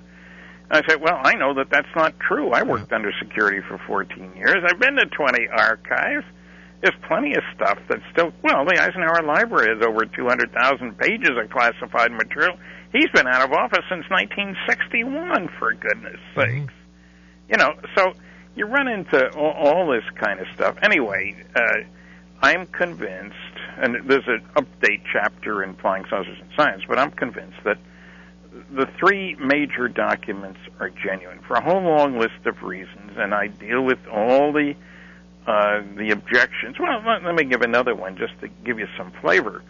And 0.71 0.85
I 0.85 0.89
said, 0.89 1.01
well, 1.01 1.19
I 1.23 1.35
know 1.35 1.55
that 1.55 1.71
that's 1.71 1.89
not 1.97 2.19
true. 2.21 2.53
I 2.53 2.63
worked 2.63 2.93
under 2.93 3.13
security 3.21 3.61
for 3.67 3.79
14 3.87 4.35
years. 4.37 4.59
I've 4.65 4.79
been 4.79 4.95
to 4.97 5.07
20 5.07 5.49
archives. 5.49 6.25
There's 6.83 6.95
plenty 7.07 7.35
of 7.35 7.43
stuff 7.55 7.79
that's 7.89 8.03
still, 8.13 8.33
well, 8.43 8.65
the 8.65 8.81
Eisenhower 8.81 9.23
Library 9.23 9.69
has 9.75 9.87
over 9.87 10.07
200,000 10.07 10.97
pages 10.97 11.31
of 11.37 11.51
classified 11.51 12.11
material. 12.13 12.57
He's 12.93 13.11
been 13.13 13.27
out 13.27 13.45
of 13.45 13.53
office 13.53 13.85
since 13.91 14.09
1961, 14.09 15.49
for 15.59 15.75
goodness 15.75 16.19
sakes. 16.35 16.73
You 17.51 17.59
know, 17.59 17.75
so 17.97 18.13
you 18.57 18.65
run 18.65 18.89
into 18.89 19.31
all, 19.37 19.53
all 19.53 19.93
this 19.93 20.05
kind 20.19 20.41
of 20.41 20.47
stuff. 20.55 20.77
Anyway, 20.83 21.37
uh, 21.55 21.83
I'm 22.43 22.67
convinced, 22.67 23.37
and 23.77 24.09
there's 24.09 24.27
an 24.27 24.43
update 24.57 25.03
chapter 25.13 25.63
in 25.63 25.75
Flying 25.77 26.05
Saucers 26.09 26.39
and 26.41 26.51
Science, 26.57 26.83
but 26.89 26.99
I'm 26.99 27.11
convinced 27.11 27.59
that 27.65 27.79
the 28.73 28.87
three 28.99 29.37
major 29.37 29.89
documents 29.89 30.59
are 30.81 30.91
genuine 30.91 31.41
for 31.47 31.55
a 31.55 31.63
whole 31.63 31.83
long 31.83 32.19
list 32.19 32.47
of 32.47 32.63
reasons, 32.63 33.13
and 33.17 33.35
I 33.35 33.49
deal 33.49 33.83
with 33.83 33.99
all 34.11 34.53
the 34.53 34.75
uh, 35.47 35.83
the 35.97 36.11
objections. 36.11 36.77
Well, 36.79 37.03
let, 37.07 37.25
let 37.25 37.35
me 37.35 37.45
give 37.45 37.63
another 37.63 37.95
one 37.95 38.17
just 38.17 38.39
to 38.41 38.49
give 38.65 38.79
you 38.79 38.87
some 38.97 39.13
flavor. 39.21 39.63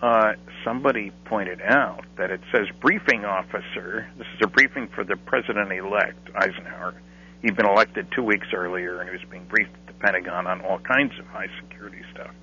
Uh, 0.00 0.32
somebody 0.64 1.12
pointed 1.26 1.60
out 1.62 2.04
that 2.16 2.30
it 2.30 2.40
says 2.50 2.66
briefing 2.80 3.24
officer. 3.24 4.08
This 4.18 4.26
is 4.34 4.40
a 4.42 4.48
briefing 4.48 4.88
for 4.88 5.04
the 5.04 5.16
president-elect 5.16 6.30
Eisenhower. 6.34 6.94
He'd 7.42 7.56
been 7.56 7.66
elected 7.66 8.06
two 8.14 8.22
weeks 8.22 8.48
earlier, 8.54 9.00
and 9.00 9.08
he 9.08 9.16
was 9.16 9.24
being 9.30 9.44
briefed 9.44 9.74
at 9.74 9.86
the 9.86 9.92
Pentagon 9.94 10.46
on 10.46 10.60
all 10.60 10.78
kinds 10.78 11.18
of 11.18 11.26
high 11.26 11.48
security 11.60 12.02
stuff. 12.12 12.34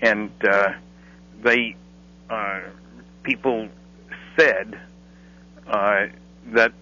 And 0.00 0.30
uh, 0.48 0.72
they 1.42 1.76
uh, 2.30 2.60
people 3.22 3.68
said 4.36 4.80
uh, 5.66 6.06
that 6.52 6.72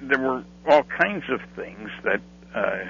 there 0.00 0.18
were 0.18 0.44
all 0.66 0.82
kinds 0.82 1.24
of 1.30 1.40
things 1.56 1.90
that 2.04 2.20
uh, 2.54 2.84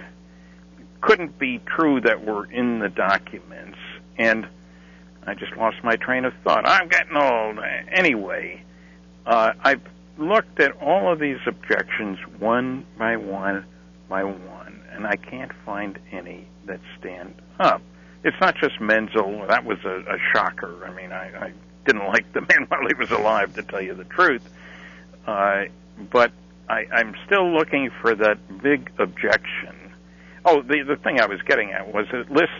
couldn't 1.01 1.39
be 1.39 1.61
true 1.61 2.01
that 2.01 2.25
were 2.25 2.47
in 2.47 2.79
the 2.79 2.89
documents, 2.89 3.79
and 4.17 4.47
I 5.27 5.35
just 5.35 5.57
lost 5.57 5.77
my 5.83 5.97
train 5.97 6.25
of 6.25 6.33
thought. 6.43 6.67
I'm 6.67 6.89
getting 6.89 7.17
old. 7.17 7.59
Anyway, 7.93 8.63
uh, 9.27 9.53
I've 9.63 9.83
looked 10.17 10.61
at 10.61 10.73
all 10.81 11.13
of 11.13 11.19
these 11.19 11.39
objections 11.47 12.19
one 12.39 12.85
by 12.99 13.17
one 13.17 13.65
by 14.09 14.25
one, 14.25 14.83
and 14.93 15.07
I 15.07 15.17
can't 15.17 15.53
find 15.65 15.99
any 16.11 16.47
that 16.67 16.81
stand 16.99 17.35
up. 17.61 17.83
It's 18.25 18.37
not 18.41 18.57
just 18.57 18.81
Menzel. 18.81 19.47
That 19.49 19.65
was 19.65 19.79
a, 19.85 20.01
a 20.01 20.19
shocker. 20.33 20.85
I 20.87 20.93
mean, 20.95 21.13
I, 21.13 21.47
I 21.47 21.53
didn't 21.87 22.07
like 22.09 22.33
the 22.33 22.41
man 22.41 22.67
while 22.69 22.87
he 22.87 22.95
was 22.95 23.11
alive, 23.11 23.55
to 23.55 23.63
tell 23.63 23.81
you 23.81 23.95
the 23.95 24.05
truth. 24.05 24.43
Uh, 25.27 25.65
but 26.11 26.33
I, 26.69 26.87
I'm 26.93 27.15
still 27.27 27.53
looking 27.53 27.91
for 28.01 28.15
that 28.15 28.63
big 28.63 28.91
objection. 28.99 29.75
Oh, 30.51 30.63
the 30.63 30.83
the 30.83 30.97
thing 30.97 31.21
I 31.21 31.27
was 31.27 31.43
getting 31.43 31.73
at 31.73 31.93
was 31.93 32.07
it 32.11 32.31
lists 32.31 32.55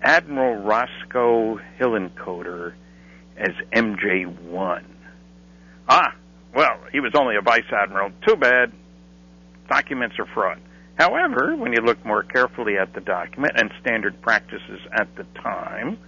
Admiral 0.00 0.62
Roscoe 0.62 1.58
Hillenkoetter 1.80 2.74
as 3.36 3.50
MJ1. 3.72 4.84
Ah, 5.88 6.14
well, 6.54 6.78
he 6.92 7.00
was 7.00 7.10
only 7.16 7.34
a 7.34 7.40
vice 7.40 7.64
admiral. 7.72 8.12
Too 8.24 8.36
bad. 8.36 8.70
Documents 9.68 10.20
are 10.20 10.26
fraud. 10.26 10.60
However, 10.94 11.56
when 11.56 11.72
you 11.72 11.80
look 11.80 12.04
more 12.06 12.22
carefully 12.22 12.78
at 12.78 12.94
the 12.94 13.00
document 13.00 13.54
and 13.56 13.72
standard 13.80 14.22
practices 14.22 14.80
at 14.92 15.16
the 15.16 15.24
time, 15.42 15.98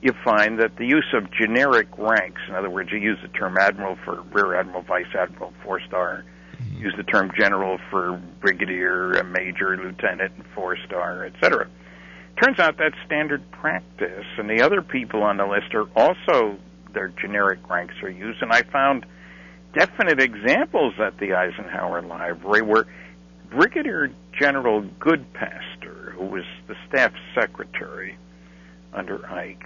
you 0.00 0.14
find 0.24 0.58
that 0.60 0.76
the 0.76 0.86
use 0.86 1.12
of 1.12 1.30
generic 1.32 1.88
ranks, 1.98 2.40
in 2.48 2.54
other 2.54 2.70
words, 2.70 2.90
you 2.90 2.98
use 2.98 3.18
the 3.20 3.28
term 3.28 3.58
admiral 3.58 3.98
for 4.06 4.22
rear 4.32 4.54
admiral, 4.58 4.80
vice 4.80 5.14
admiral, 5.14 5.52
four 5.62 5.80
star. 5.86 6.24
Use 6.80 6.94
the 6.96 7.04
term 7.04 7.30
general 7.38 7.78
for 7.90 8.20
brigadier, 8.40 9.22
major, 9.24 9.76
lieutenant, 9.76 10.32
four 10.54 10.76
star, 10.86 11.26
etc. 11.26 11.68
Turns 12.42 12.58
out 12.58 12.76
that's 12.78 12.96
standard 13.04 13.48
practice, 13.50 14.24
and 14.38 14.48
the 14.48 14.62
other 14.62 14.82
people 14.82 15.22
on 15.22 15.36
the 15.36 15.46
list 15.46 15.74
are 15.74 15.86
also 15.94 16.58
their 16.92 17.08
generic 17.08 17.58
ranks 17.68 17.94
are 18.02 18.10
used, 18.10 18.42
and 18.42 18.52
I 18.52 18.62
found 18.62 19.06
definite 19.74 20.20
examples 20.20 20.94
at 20.98 21.18
the 21.18 21.34
Eisenhower 21.34 22.02
Library 22.02 22.62
where 22.62 22.86
Brigadier 23.50 24.10
General 24.32 24.82
Goodpaster, 24.82 26.12
who 26.12 26.24
was 26.26 26.44
the 26.66 26.76
staff 26.88 27.12
secretary 27.34 28.16
under 28.92 29.24
Ike, 29.28 29.64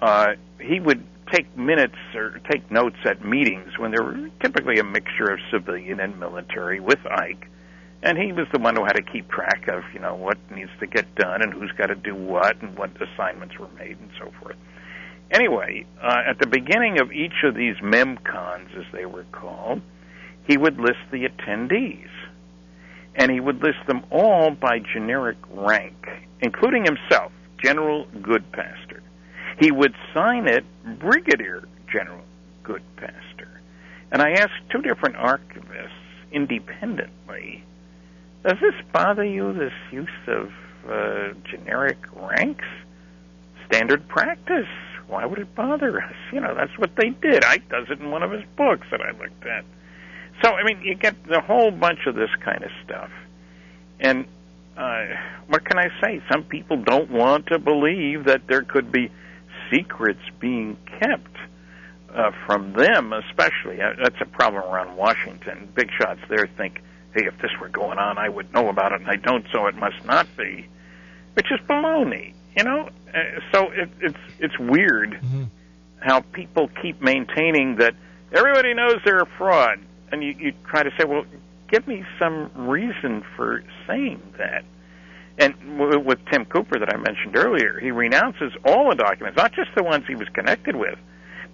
uh, 0.00 0.28
he 0.60 0.80
would 0.80 1.04
take 1.30 1.56
minutes 1.56 1.96
or 2.14 2.40
take 2.50 2.70
notes 2.70 2.96
at 3.04 3.24
meetings 3.24 3.78
when 3.78 3.90
there 3.90 4.02
were 4.02 4.30
typically 4.42 4.78
a 4.78 4.84
mixture 4.84 5.30
of 5.30 5.38
civilian 5.50 6.00
and 6.00 6.18
military 6.18 6.80
with 6.80 6.98
Ike. 7.06 7.48
And 8.02 8.18
he 8.18 8.32
was 8.32 8.48
the 8.52 8.58
one 8.58 8.74
who 8.74 8.82
had 8.82 8.94
to 8.94 9.02
keep 9.02 9.30
track 9.30 9.68
of, 9.68 9.84
you 9.94 10.00
know, 10.00 10.16
what 10.16 10.36
needs 10.54 10.70
to 10.80 10.86
get 10.86 11.14
done 11.14 11.40
and 11.40 11.52
who's 11.52 11.70
got 11.72 11.86
to 11.86 11.94
do 11.94 12.14
what 12.14 12.60
and 12.60 12.76
what 12.76 12.90
assignments 13.00 13.56
were 13.58 13.68
made 13.78 13.96
and 13.98 14.10
so 14.18 14.32
forth. 14.40 14.56
Anyway, 15.30 15.86
uh, 16.02 16.22
at 16.28 16.38
the 16.38 16.46
beginning 16.46 17.00
of 17.00 17.12
each 17.12 17.44
of 17.44 17.54
these 17.54 17.76
memcons, 17.76 18.76
as 18.76 18.84
they 18.92 19.06
were 19.06 19.24
called, 19.32 19.80
he 20.46 20.58
would 20.58 20.78
list 20.78 20.98
the 21.10 21.28
attendees. 21.28 22.10
And 23.14 23.30
he 23.30 23.40
would 23.40 23.62
list 23.62 23.78
them 23.86 24.04
all 24.10 24.50
by 24.50 24.80
generic 24.80 25.38
rank, 25.50 26.06
including 26.40 26.84
himself, 26.84 27.32
General 27.62 28.06
Goodpaster. 28.06 28.91
He 29.58 29.70
would 29.70 29.94
sign 30.14 30.46
it 30.46 30.64
Brigadier 30.98 31.64
General 31.90 32.22
Goodpaster. 32.64 33.48
And 34.10 34.20
I 34.22 34.32
asked 34.32 34.52
two 34.70 34.82
different 34.82 35.16
archivists 35.16 35.90
independently, 36.30 37.64
does 38.44 38.58
this 38.60 38.74
bother 38.92 39.24
you, 39.24 39.52
this 39.52 39.72
use 39.90 40.08
of 40.26 40.52
uh, 40.88 41.34
generic 41.44 41.98
ranks? 42.14 42.64
Standard 43.66 44.06
practice. 44.08 44.66
Why 45.06 45.26
would 45.26 45.38
it 45.38 45.54
bother 45.54 46.02
us? 46.02 46.14
You 46.32 46.40
know, 46.40 46.54
that's 46.54 46.76
what 46.78 46.96
they 46.96 47.10
did. 47.10 47.44
Ike 47.44 47.68
does 47.68 47.86
it 47.90 48.00
in 48.00 48.10
one 48.10 48.22
of 48.22 48.30
his 48.30 48.42
books 48.56 48.86
that 48.90 49.00
I 49.00 49.10
looked 49.12 49.46
at. 49.46 49.64
So, 50.42 50.52
I 50.52 50.64
mean, 50.64 50.80
you 50.82 50.94
get 50.94 51.14
a 51.30 51.40
whole 51.40 51.70
bunch 51.70 52.06
of 52.06 52.14
this 52.14 52.30
kind 52.40 52.64
of 52.64 52.70
stuff. 52.84 53.10
And 54.00 54.26
uh, 54.76 55.04
what 55.46 55.64
can 55.64 55.78
I 55.78 55.88
say? 56.02 56.22
Some 56.30 56.42
people 56.44 56.78
don't 56.78 57.10
want 57.10 57.46
to 57.48 57.58
believe 57.58 58.24
that 58.24 58.46
there 58.48 58.62
could 58.62 58.90
be 58.90 59.10
secrets 59.72 60.20
being 60.38 60.76
kept 61.00 61.36
uh, 62.14 62.30
from 62.46 62.74
them, 62.74 63.12
especially. 63.12 63.80
Uh, 63.80 63.94
that's 64.02 64.20
a 64.20 64.26
problem 64.26 64.62
around 64.62 64.96
Washington. 64.96 65.68
Big 65.74 65.90
shots 65.98 66.20
there 66.28 66.46
think, 66.56 66.80
hey, 67.14 67.26
if 67.26 67.38
this 67.38 67.50
were 67.60 67.68
going 67.68 67.98
on, 67.98 68.18
I 68.18 68.28
would 68.28 68.52
know 68.52 68.68
about 68.68 68.92
it, 68.92 69.00
and 69.00 69.10
I 69.10 69.16
don't, 69.16 69.46
so 69.52 69.66
it 69.66 69.74
must 69.74 70.04
not 70.04 70.26
be, 70.36 70.68
which 71.34 71.50
is 71.50 71.60
baloney. 71.68 72.34
You 72.56 72.64
know, 72.64 72.90
uh, 73.14 73.18
so 73.50 73.70
it, 73.70 73.88
it's 74.00 74.18
it's 74.38 74.58
weird 74.58 75.12
mm-hmm. 75.12 75.44
how 76.00 76.20
people 76.20 76.68
keep 76.82 77.00
maintaining 77.00 77.76
that 77.76 77.94
everybody 78.30 78.74
knows 78.74 79.00
they're 79.06 79.20
a 79.20 79.26
fraud, 79.26 79.78
and 80.10 80.22
you, 80.22 80.34
you 80.38 80.52
try 80.66 80.82
to 80.82 80.90
say, 80.98 81.04
well, 81.04 81.24
give 81.70 81.88
me 81.88 82.04
some 82.18 82.50
reason 82.54 83.24
for 83.36 83.64
saying 83.86 84.20
that. 84.36 84.64
And 85.38 85.54
with 86.06 86.18
Tim 86.30 86.44
Cooper 86.44 86.78
that 86.78 86.92
I 86.92 86.96
mentioned 86.96 87.36
earlier, 87.36 87.78
he 87.80 87.90
renounces 87.90 88.52
all 88.64 88.90
the 88.90 88.96
documents, 88.96 89.36
not 89.36 89.52
just 89.52 89.70
the 89.74 89.82
ones 89.82 90.04
he 90.06 90.14
was 90.14 90.28
connected 90.28 90.76
with, 90.76 90.98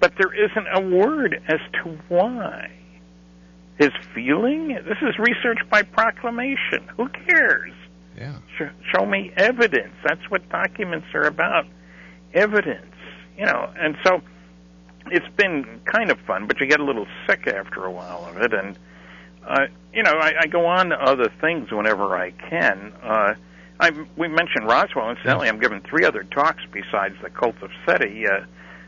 but 0.00 0.12
there 0.18 0.32
isn't 0.32 0.66
a 0.74 0.80
word 0.80 1.40
as 1.48 1.60
to 1.82 1.98
why. 2.08 2.70
His 3.78 3.90
feeling? 4.12 4.68
This 4.68 4.98
is 5.02 5.16
research 5.18 5.58
by 5.70 5.82
proclamation. 5.82 6.88
Who 6.96 7.08
cares? 7.08 7.72
Yeah. 8.16 8.38
Sh- 8.56 8.92
show 8.92 9.06
me 9.06 9.32
evidence. 9.36 9.94
That's 10.04 10.28
what 10.28 10.48
documents 10.48 11.06
are 11.14 11.22
about. 11.22 11.66
Evidence. 12.34 12.94
You 13.38 13.46
know, 13.46 13.72
and 13.78 13.96
so 14.04 14.20
it's 15.12 15.28
been 15.36 15.80
kind 15.84 16.10
of 16.10 16.18
fun, 16.26 16.48
but 16.48 16.60
you 16.60 16.66
get 16.66 16.80
a 16.80 16.84
little 16.84 17.06
sick 17.28 17.46
after 17.46 17.84
a 17.84 17.90
while 17.92 18.26
of 18.26 18.36
it. 18.38 18.52
And, 18.52 18.76
uh, 19.46 19.66
you 19.94 20.02
know, 20.02 20.18
I, 20.18 20.32
I 20.40 20.46
go 20.48 20.66
on 20.66 20.88
to 20.88 20.96
other 20.96 21.30
things 21.40 21.70
whenever 21.70 22.16
I 22.16 22.32
can. 22.32 22.92
Uh, 23.00 23.34
I, 23.80 23.90
we 24.16 24.28
mentioned 24.28 24.66
Roswell. 24.66 25.10
Incidentally, 25.10 25.48
I'm 25.48 25.60
giving 25.60 25.80
three 25.82 26.04
other 26.04 26.24
talks 26.24 26.62
besides 26.72 27.14
the 27.22 27.30
cult 27.30 27.56
of 27.62 27.70
SETI. 27.86 28.26
Uh, 28.26 28.46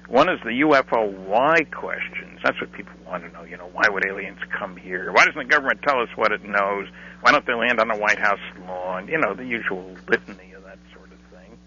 one 0.09 0.29
is 0.29 0.41
the 0.43 0.51
UFO 0.51 1.13
why 1.27 1.63
questions. 1.71 2.41
That's 2.43 2.61
what 2.61 2.73
people 2.73 2.93
want 3.07 3.23
to 3.23 3.31
know. 3.31 3.45
You 3.45 3.57
know, 3.57 3.71
why 3.73 3.89
would 3.89 4.05
aliens 4.05 4.41
come 4.51 4.77
here? 4.77 5.13
Why 5.13 5.25
doesn't 5.25 5.39
the 5.39 5.45
government 5.45 5.83
tell 5.83 6.01
us 6.01 6.09
what 6.17 6.33
it 6.33 6.43
knows? 6.45 6.89
Why 7.21 7.31
don't 7.31 7.47
they 7.47 7.55
land 7.55 7.79
on 7.79 7.87
the 7.89 7.97
White 7.97 8.19
House 8.19 8.41
lawn? 8.67 9.07
You 9.07 9.19
know, 9.19 9.35
the 9.35 9.45
usual 9.45 9.95
litany 10.09 10.53
of 10.53 10.65
that 10.65 10.79
sort 10.93 11.13
of 11.13 11.19
thing. 11.31 11.59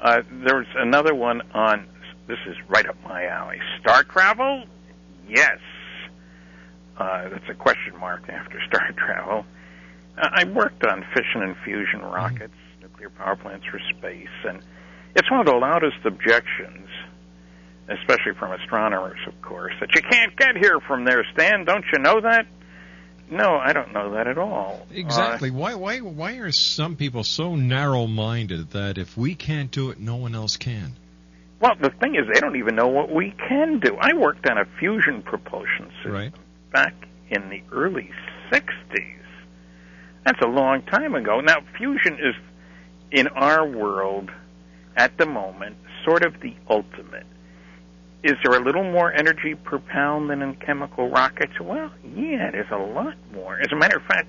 Uh, 0.00 0.22
there's 0.46 0.68
another 0.76 1.14
one 1.14 1.42
on. 1.52 1.86
This 2.26 2.38
is 2.46 2.56
right 2.68 2.86
up 2.88 2.96
my 3.04 3.26
alley. 3.26 3.60
Star 3.80 4.02
travel? 4.04 4.64
Yes. 5.28 5.58
Uh, 6.96 7.28
that's 7.28 7.48
a 7.50 7.54
question 7.54 7.96
mark 8.00 8.28
after 8.30 8.58
star 8.68 8.90
travel. 8.92 9.44
I 10.18 10.44
worked 10.44 10.84
on 10.84 11.04
fission 11.14 11.42
and 11.42 11.56
fusion 11.64 12.00
rockets, 12.00 12.54
mm-hmm. 12.54 12.82
nuclear 12.82 13.10
power 13.10 13.36
plants 13.36 13.66
for 13.66 13.78
space, 13.96 14.28
and 14.48 14.60
it's 15.14 15.30
one 15.30 15.40
of 15.40 15.46
the 15.46 15.56
loudest 15.56 16.04
objections, 16.04 16.88
especially 17.88 18.32
from 18.38 18.52
astronomers, 18.52 19.18
of 19.26 19.40
course, 19.42 19.74
that 19.80 19.94
you 19.94 20.02
can't 20.02 20.36
get 20.36 20.56
here 20.56 20.80
from 20.80 21.04
there, 21.04 21.24
Stan. 21.32 21.64
Don't 21.64 21.84
you 21.92 21.98
know 21.98 22.20
that? 22.20 22.46
No, 23.30 23.56
I 23.56 23.72
don't 23.72 23.92
know 23.92 24.12
that 24.12 24.28
at 24.28 24.38
all. 24.38 24.86
Exactly. 24.92 25.50
Uh, 25.50 25.54
why 25.54 25.74
why 25.74 25.98
why 25.98 26.32
are 26.34 26.52
some 26.52 26.96
people 26.96 27.24
so 27.24 27.56
narrow-minded 27.56 28.70
that 28.70 28.98
if 28.98 29.16
we 29.16 29.34
can't 29.34 29.70
do 29.70 29.90
it, 29.90 29.98
no 29.98 30.16
one 30.16 30.34
else 30.34 30.56
can? 30.56 30.92
Well, 31.60 31.74
the 31.80 31.90
thing 31.90 32.14
is, 32.14 32.26
they 32.32 32.40
don't 32.40 32.56
even 32.56 32.76
know 32.76 32.88
what 32.88 33.10
we 33.10 33.34
can 33.48 33.80
do. 33.80 33.96
I 34.00 34.12
worked 34.14 34.48
on 34.48 34.58
a 34.58 34.64
fusion 34.78 35.22
propulsion 35.22 35.90
system 35.96 36.12
right. 36.12 36.32
back 36.72 36.94
in 37.30 37.48
the 37.48 37.62
early 37.72 38.10
'60s 38.52 39.16
That's 40.26 40.42
a 40.42 40.48
long 40.48 40.82
time 40.82 41.14
ago. 41.14 41.40
Now, 41.40 41.58
fusion 41.78 42.14
is, 42.14 42.34
in 43.12 43.28
our 43.28 43.64
world, 43.64 44.28
at 44.96 45.16
the 45.18 45.24
moment, 45.24 45.76
sort 46.04 46.26
of 46.26 46.40
the 46.40 46.52
ultimate. 46.68 47.26
Is 48.24 48.32
there 48.42 48.60
a 48.60 48.64
little 48.64 48.82
more 48.82 49.12
energy 49.12 49.54
per 49.54 49.78
pound 49.78 50.28
than 50.28 50.42
in 50.42 50.56
chemical 50.56 51.08
rockets? 51.08 51.52
Well, 51.60 51.92
yeah, 52.02 52.50
there's 52.50 52.72
a 52.72 52.76
lot 52.76 53.14
more. 53.32 53.60
As 53.60 53.68
a 53.70 53.76
matter 53.76 53.98
of 53.98 54.02
fact, 54.02 54.26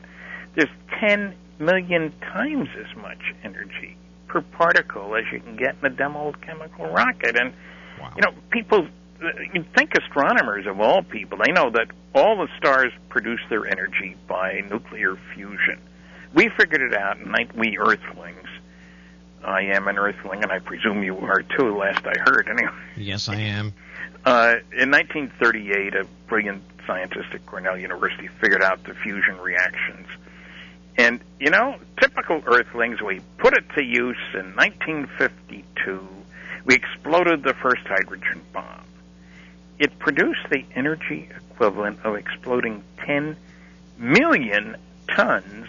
there's 0.55 0.69
10 0.99 1.33
million 1.57 2.13
times 2.21 2.69
as 2.79 2.95
much 2.95 3.33
energy 3.43 3.97
per 4.27 4.41
particle 4.41 5.15
as 5.15 5.23
you 5.33 5.39
can 5.39 5.55
get 5.55 5.77
in 5.81 5.91
a 5.91 5.95
dumb 5.95 6.15
old 6.15 6.39
chemical 6.43 6.85
rocket. 6.91 7.35
And, 7.41 7.53
you 8.15 8.21
know, 8.21 8.33
people 8.51 8.87
you 9.21 9.65
think 9.75 9.93
astronomers 9.95 10.65
of 10.67 10.79
all 10.79 11.01
people, 11.01 11.39
they 11.43 11.51
know 11.51 11.69
that 11.71 11.87
all 12.13 12.37
the 12.37 12.47
stars 12.57 12.91
produce 13.09 13.41
their 13.49 13.65
energy 13.67 14.15
by 14.27 14.63
nuclear 14.69 15.17
fusion. 15.33 15.79
We 16.33 16.49
figured 16.49 16.81
it 16.81 16.93
out, 16.93 17.17
and 17.17 17.35
we 17.55 17.77
Earthlings. 17.77 18.47
I 19.43 19.61
am 19.75 19.87
an 19.87 19.97
Earthling, 19.97 20.43
and 20.43 20.51
I 20.51 20.59
presume 20.59 21.03
you 21.03 21.17
are 21.19 21.41
too. 21.41 21.77
Last 21.77 22.05
I 22.05 22.19
heard, 22.19 22.47
anyway. 22.49 22.73
Yes, 22.95 23.29
I 23.29 23.35
am. 23.35 23.73
Uh, 24.25 24.55
in 24.73 24.91
1938, 24.91 25.95
a 25.95 26.05
brilliant 26.27 26.63
scientist 26.85 27.29
at 27.33 27.45
Cornell 27.45 27.77
University 27.77 28.27
figured 28.41 28.63
out 28.63 28.83
the 28.83 28.93
fusion 28.93 29.37
reactions. 29.37 30.07
And, 30.97 31.21
you 31.39 31.49
know, 31.49 31.77
typical 32.01 32.41
Earthlings, 32.45 33.01
we 33.01 33.21
put 33.37 33.55
it 33.55 33.63
to 33.75 33.83
use 33.83 34.17
in 34.33 34.55
1952. 34.55 36.07
We 36.65 36.75
exploded 36.75 37.43
the 37.43 37.53
first 37.53 37.83
hydrogen 37.87 38.41
bomb 38.51 38.86
it 39.79 39.97
produced 39.99 40.49
the 40.49 40.65
energy 40.75 41.29
equivalent 41.51 41.99
of 42.03 42.15
exploding 42.15 42.83
10 43.05 43.37
million 43.97 44.75
tons 45.07 45.67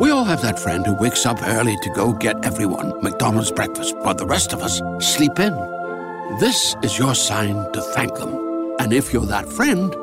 We 0.00 0.10
all 0.10 0.24
have 0.24 0.40
that 0.42 0.58
friend 0.58 0.86
who 0.86 0.94
wakes 0.94 1.26
up 1.26 1.42
early 1.42 1.76
to 1.82 1.90
go 1.94 2.12
get 2.14 2.42
everyone 2.44 3.02
McDonald's 3.02 3.52
breakfast, 3.52 3.94
while 3.98 4.14
the 4.14 4.26
rest 4.26 4.52
of 4.52 4.62
us 4.62 4.80
sleep 4.98 5.38
in. 5.38 5.52
This 6.40 6.74
is 6.82 6.98
your 6.98 7.14
sign 7.14 7.70
to 7.72 7.82
thank 7.82 8.14
them. 8.14 8.74
And 8.78 8.92
if 8.92 9.12
you're 9.12 9.26
that 9.26 9.46
friend, 9.46 9.94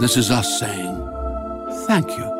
this 0.00 0.16
is 0.16 0.30
us 0.30 0.60
saying 0.60 0.96
thank 1.86 2.08
you. 2.16 2.39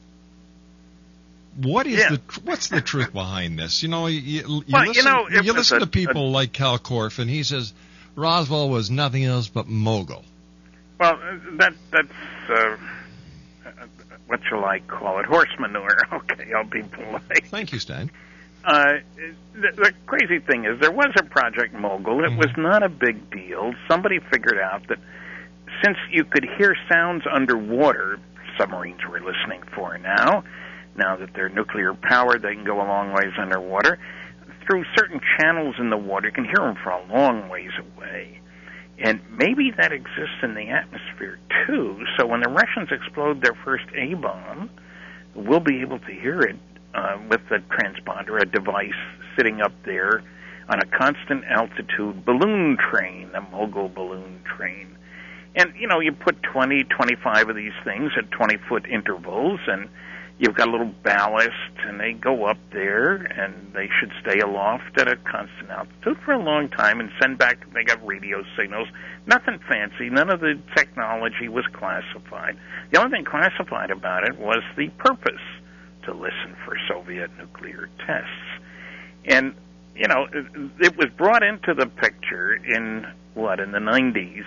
What 1.56 1.86
is 1.86 1.98
Yeah. 1.98 2.10
the 2.10 2.20
what's 2.44 2.68
the 2.68 2.80
truth 2.80 3.12
behind 3.12 3.58
this? 3.58 3.82
You 3.82 3.88
know, 3.90 4.06
you, 4.06 4.20
you, 4.20 4.40
you 4.48 4.64
Well, 4.72 4.82
you 4.84 4.88
listen, 4.92 5.04
know, 5.04 5.26
if 5.30 5.44
you 5.44 5.52
listen 5.52 5.76
a- 5.78 5.80
to 5.80 5.86
people 5.86 6.30
like 6.30 6.52
Kal 6.52 6.78
Korff, 6.78 7.18
and 7.18 7.28
he 7.28 7.42
says 7.42 7.74
Roswell 8.16 8.68
was 8.70 8.90
nothing 8.90 9.24
else 9.24 9.48
but 9.48 9.68
mogul. 9.68 10.24
Well, 10.98 11.14
uh, 11.14 11.38
that 11.58 11.74
that's 11.90 12.50
uh, 12.50 12.76
what 14.26 14.40
shall 14.48 14.64
I 14.64 14.80
call 14.80 15.18
it? 15.20 15.26
Horse 15.26 15.50
manure. 15.58 15.88
Okay, 16.12 16.52
I'll 16.54 16.64
be 16.64 16.82
polite. 16.82 17.46
Thank 17.46 17.72
you, 17.72 17.78
Stan. 17.78 18.10
Uh, 18.64 18.94
the, 19.54 19.72
the 19.74 19.92
crazy 20.06 20.38
thing 20.38 20.64
is, 20.64 20.78
there 20.80 20.92
was 20.92 21.12
a 21.18 21.24
Project 21.24 21.74
Mogul. 21.74 22.24
It 22.24 22.28
Mm-hmm. 22.28 22.36
was 22.38 22.50
not 22.56 22.82
a 22.82 22.88
big 22.88 23.30
deal. 23.30 23.74
Somebody 23.90 24.20
figured 24.20 24.58
out 24.58 24.86
that 24.88 24.98
since 25.84 25.98
you 26.10 26.24
could 26.24 26.46
hear 26.56 26.76
sounds 26.88 27.24
underwater, 27.30 28.20
submarines 28.56 29.00
were 29.08 29.20
listening 29.20 29.62
for 29.74 29.98
now. 29.98 30.44
Now 30.96 31.16
that 31.16 31.30
they're 31.34 31.48
nuclear 31.48 31.94
powered, 31.94 32.42
they 32.42 32.54
can 32.54 32.64
go 32.64 32.76
a 32.76 32.86
long 32.86 33.12
ways 33.12 33.32
underwater. 33.38 33.98
Through 34.66 34.84
certain 34.96 35.20
channels 35.38 35.76
in 35.78 35.90
the 35.90 35.96
water, 35.96 36.28
you 36.28 36.32
can 36.32 36.44
hear 36.44 36.56
them 36.56 36.76
for 36.82 36.90
a 36.90 37.04
long 37.12 37.48
ways 37.48 37.72
away. 37.78 38.40
And 38.98 39.20
maybe 39.36 39.72
that 39.76 39.92
exists 39.92 40.42
in 40.42 40.54
the 40.54 40.68
atmosphere 40.68 41.38
too. 41.66 42.04
So 42.18 42.26
when 42.26 42.40
the 42.40 42.50
Russians 42.50 42.90
explode 42.92 43.42
their 43.42 43.56
first 43.64 43.84
A 43.96 44.14
bomb, 44.14 44.70
we'll 45.34 45.60
be 45.60 45.80
able 45.80 45.98
to 45.98 46.12
hear 46.12 46.40
it 46.40 46.56
uh, 46.94 47.18
with 47.28 47.40
a 47.50 47.58
transponder, 47.74 48.40
a 48.40 48.44
device 48.44 48.90
sitting 49.36 49.60
up 49.60 49.72
there 49.84 50.22
on 50.68 50.78
a 50.80 50.86
constant 50.86 51.44
altitude 51.46 52.24
balloon 52.24 52.76
train, 52.76 53.30
a 53.34 53.40
mogul 53.40 53.88
balloon 53.88 54.40
train. 54.44 54.96
And, 55.56 55.74
you 55.78 55.86
know, 55.86 56.00
you 56.00 56.12
put 56.12 56.42
20, 56.42 56.84
25 56.84 57.50
of 57.50 57.56
these 57.56 57.72
things 57.84 58.12
at 58.16 58.30
20 58.30 58.56
foot 58.68 58.86
intervals, 58.86 59.60
and 59.66 59.88
you've 60.42 60.56
got 60.56 60.66
a 60.66 60.72
little 60.72 60.92
ballast, 61.04 61.72
and 61.86 62.00
they 62.00 62.12
go 62.12 62.46
up 62.46 62.58
there, 62.72 63.14
and 63.14 63.72
they 63.72 63.88
should 64.00 64.10
stay 64.20 64.40
aloft 64.40 64.98
at 64.98 65.06
a 65.06 65.14
constant 65.14 65.70
altitude 65.70 66.18
for 66.24 66.32
a 66.32 66.42
long 66.42 66.68
time 66.68 66.98
and 66.98 67.10
send 67.22 67.38
back, 67.38 67.64
they 67.72 67.84
got 67.84 68.04
radio 68.04 68.42
signals. 68.58 68.88
Nothing 69.28 69.60
fancy. 69.68 70.10
None 70.10 70.30
of 70.30 70.40
the 70.40 70.58
technology 70.76 71.48
was 71.48 71.64
classified. 71.72 72.58
The 72.90 72.98
only 72.98 73.18
thing 73.18 73.24
classified 73.24 73.92
about 73.92 74.24
it 74.24 74.36
was 74.36 74.62
the 74.76 74.88
purpose 74.98 75.40
to 76.06 76.12
listen 76.12 76.56
for 76.64 76.76
Soviet 76.88 77.30
nuclear 77.38 77.88
tests. 78.04 78.28
And, 79.24 79.54
you 79.94 80.08
know, 80.08 80.26
it, 80.32 80.46
it 80.80 80.96
was 80.96 81.06
brought 81.16 81.44
into 81.44 81.72
the 81.72 81.86
picture 81.86 82.52
in, 82.52 83.06
what, 83.34 83.60
in 83.60 83.70
the 83.70 83.78
90s, 83.78 84.42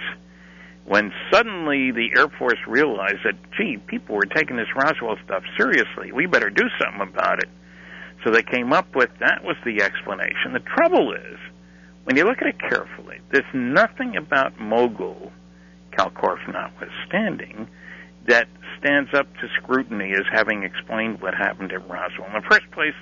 when 0.85 1.11
suddenly 1.31 1.91
the 1.91 2.09
Air 2.17 2.29
Force 2.29 2.59
realized 2.67 3.23
that, 3.25 3.33
gee, 3.57 3.77
people 3.87 4.15
were 4.15 4.25
taking 4.25 4.55
this 4.55 4.67
Roswell 4.75 5.17
stuff 5.25 5.43
seriously. 5.57 6.11
We 6.11 6.27
better 6.27 6.49
do 6.49 6.65
something 6.79 7.01
about 7.01 7.39
it. 7.39 7.49
So 8.23 8.31
they 8.31 8.43
came 8.43 8.71
up 8.71 8.95
with 8.95 9.09
that 9.19 9.43
was 9.43 9.55
the 9.65 9.81
explanation. 9.81 10.53
The 10.53 10.59
trouble 10.59 11.13
is, 11.13 11.37
when 12.03 12.15
you 12.17 12.23
look 12.23 12.37
at 12.41 12.47
it 12.47 12.59
carefully, 12.59 13.19
there's 13.31 13.43
nothing 13.53 14.15
about 14.15 14.59
Mogul, 14.59 15.31
Kal 15.91 16.11
Korff 16.11 16.47
notwithstanding, 16.47 17.67
that 18.27 18.47
stands 18.79 19.09
up 19.13 19.27
to 19.35 19.47
scrutiny 19.61 20.13
as 20.13 20.25
having 20.31 20.63
explained 20.63 21.21
what 21.21 21.33
happened 21.33 21.71
at 21.71 21.87
Roswell. 21.89 22.27
In 22.27 22.33
the 22.33 22.47
first 22.49 22.69
place, 22.71 22.93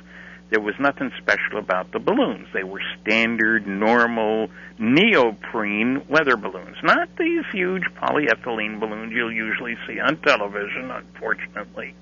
there 0.49 0.61
was 0.61 0.75
nothing 0.79 1.11
special 1.21 1.57
about 1.57 1.91
the 1.91 1.99
balloons. 1.99 2.47
They 2.53 2.63
were 2.63 2.81
standard, 3.01 3.65
normal, 3.65 4.49
neoprene 4.77 6.03
weather 6.07 6.37
balloons, 6.37 6.77
not 6.83 7.09
these 7.17 7.43
huge 7.51 7.83
polyethylene 8.01 8.79
balloons 8.79 9.13
you'll 9.13 9.33
usually 9.33 9.75
see 9.87 9.99
on 9.99 10.17
television, 10.17 10.91
unfortunately. 10.91 11.95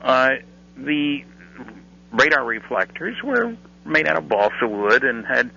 Uh, 0.00 0.28
the 0.76 1.24
radar 2.12 2.44
reflectors 2.44 3.16
were 3.24 3.56
made 3.84 4.06
out 4.06 4.16
of 4.16 4.28
balsa 4.28 4.68
wood 4.68 5.02
and 5.02 5.26
had 5.26 5.50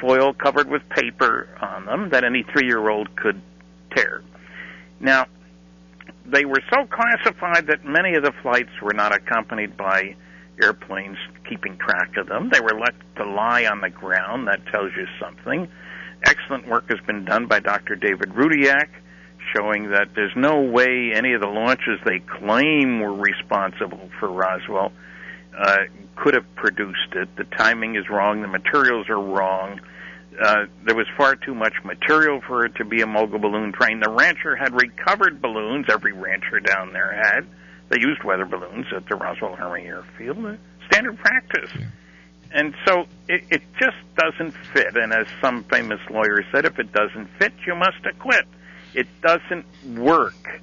foil 0.00 0.32
covered 0.32 0.68
with 0.68 0.82
paper 0.88 1.48
on 1.60 1.84
them 1.84 2.08
that 2.10 2.24
any 2.24 2.44
three 2.52 2.66
year 2.66 2.88
old 2.88 3.14
could 3.16 3.40
tear. 3.94 4.22
Now, 5.00 5.26
they 6.24 6.44
were 6.44 6.60
so 6.72 6.86
classified 6.86 7.66
that 7.68 7.84
many 7.84 8.14
of 8.16 8.22
the 8.22 8.32
flights 8.42 8.70
were 8.82 8.94
not 8.94 9.14
accompanied 9.14 9.76
by 9.76 10.16
airplanes 10.62 11.16
keeping 11.48 11.76
track 11.78 12.16
of 12.16 12.28
them. 12.28 12.50
They 12.52 12.60
were 12.60 12.78
left 12.78 12.98
to 13.16 13.24
lie 13.24 13.66
on 13.66 13.80
the 13.80 13.90
ground. 13.90 14.48
That 14.48 14.66
tells 14.66 14.92
you 14.96 15.06
something. 15.20 15.68
Excellent 16.24 16.66
work 16.66 16.90
has 16.90 16.98
been 17.06 17.24
done 17.24 17.46
by 17.46 17.60
Dr. 17.60 17.94
David 17.94 18.30
Rudiak, 18.30 18.88
showing 19.54 19.90
that 19.90 20.08
there's 20.14 20.34
no 20.36 20.62
way 20.62 21.12
any 21.14 21.32
of 21.32 21.40
the 21.40 21.48
launches 21.48 22.00
they 22.04 22.18
claim 22.18 23.00
were 23.00 23.14
responsible 23.14 24.10
for 24.18 24.30
Roswell 24.30 24.92
uh, 25.58 25.78
could 26.16 26.34
have 26.34 26.54
produced 26.54 27.14
it. 27.14 27.28
The 27.36 27.44
timing 27.44 27.96
is 27.96 28.08
wrong. 28.08 28.42
The 28.42 28.48
materials 28.48 29.08
are 29.08 29.20
wrong. 29.20 29.80
Uh, 30.40 30.66
there 30.84 30.94
was 30.94 31.06
far 31.16 31.34
too 31.34 31.54
much 31.54 31.74
material 31.84 32.40
for 32.46 32.64
it 32.64 32.76
to 32.76 32.84
be 32.84 33.02
a 33.02 33.06
mogul 33.06 33.38
balloon 33.38 33.72
train. 33.72 34.00
The 34.00 34.10
rancher 34.10 34.54
had 34.54 34.72
recovered 34.72 35.42
balloons. 35.42 35.86
Every 35.88 36.12
rancher 36.12 36.60
down 36.60 36.92
there 36.92 37.12
had. 37.12 37.46
They 37.88 37.98
used 38.00 38.22
weather 38.22 38.44
balloons 38.44 38.86
at 38.94 39.08
the 39.08 39.16
Roswell 39.16 39.56
Army 39.58 39.86
Airfield. 39.86 40.58
Standard 40.90 41.18
practice. 41.18 41.70
And 42.50 42.74
so 42.86 43.06
it, 43.28 43.44
it 43.50 43.62
just 43.78 43.96
doesn't 44.16 44.52
fit. 44.72 44.96
And 44.96 45.12
as 45.12 45.26
some 45.40 45.64
famous 45.64 46.00
lawyer 46.10 46.44
said, 46.52 46.64
if 46.64 46.78
it 46.78 46.92
doesn't 46.92 47.28
fit, 47.38 47.52
you 47.66 47.74
must 47.74 48.04
acquit. 48.04 48.46
It 48.94 49.06
doesn't 49.20 49.66
work. 49.96 50.60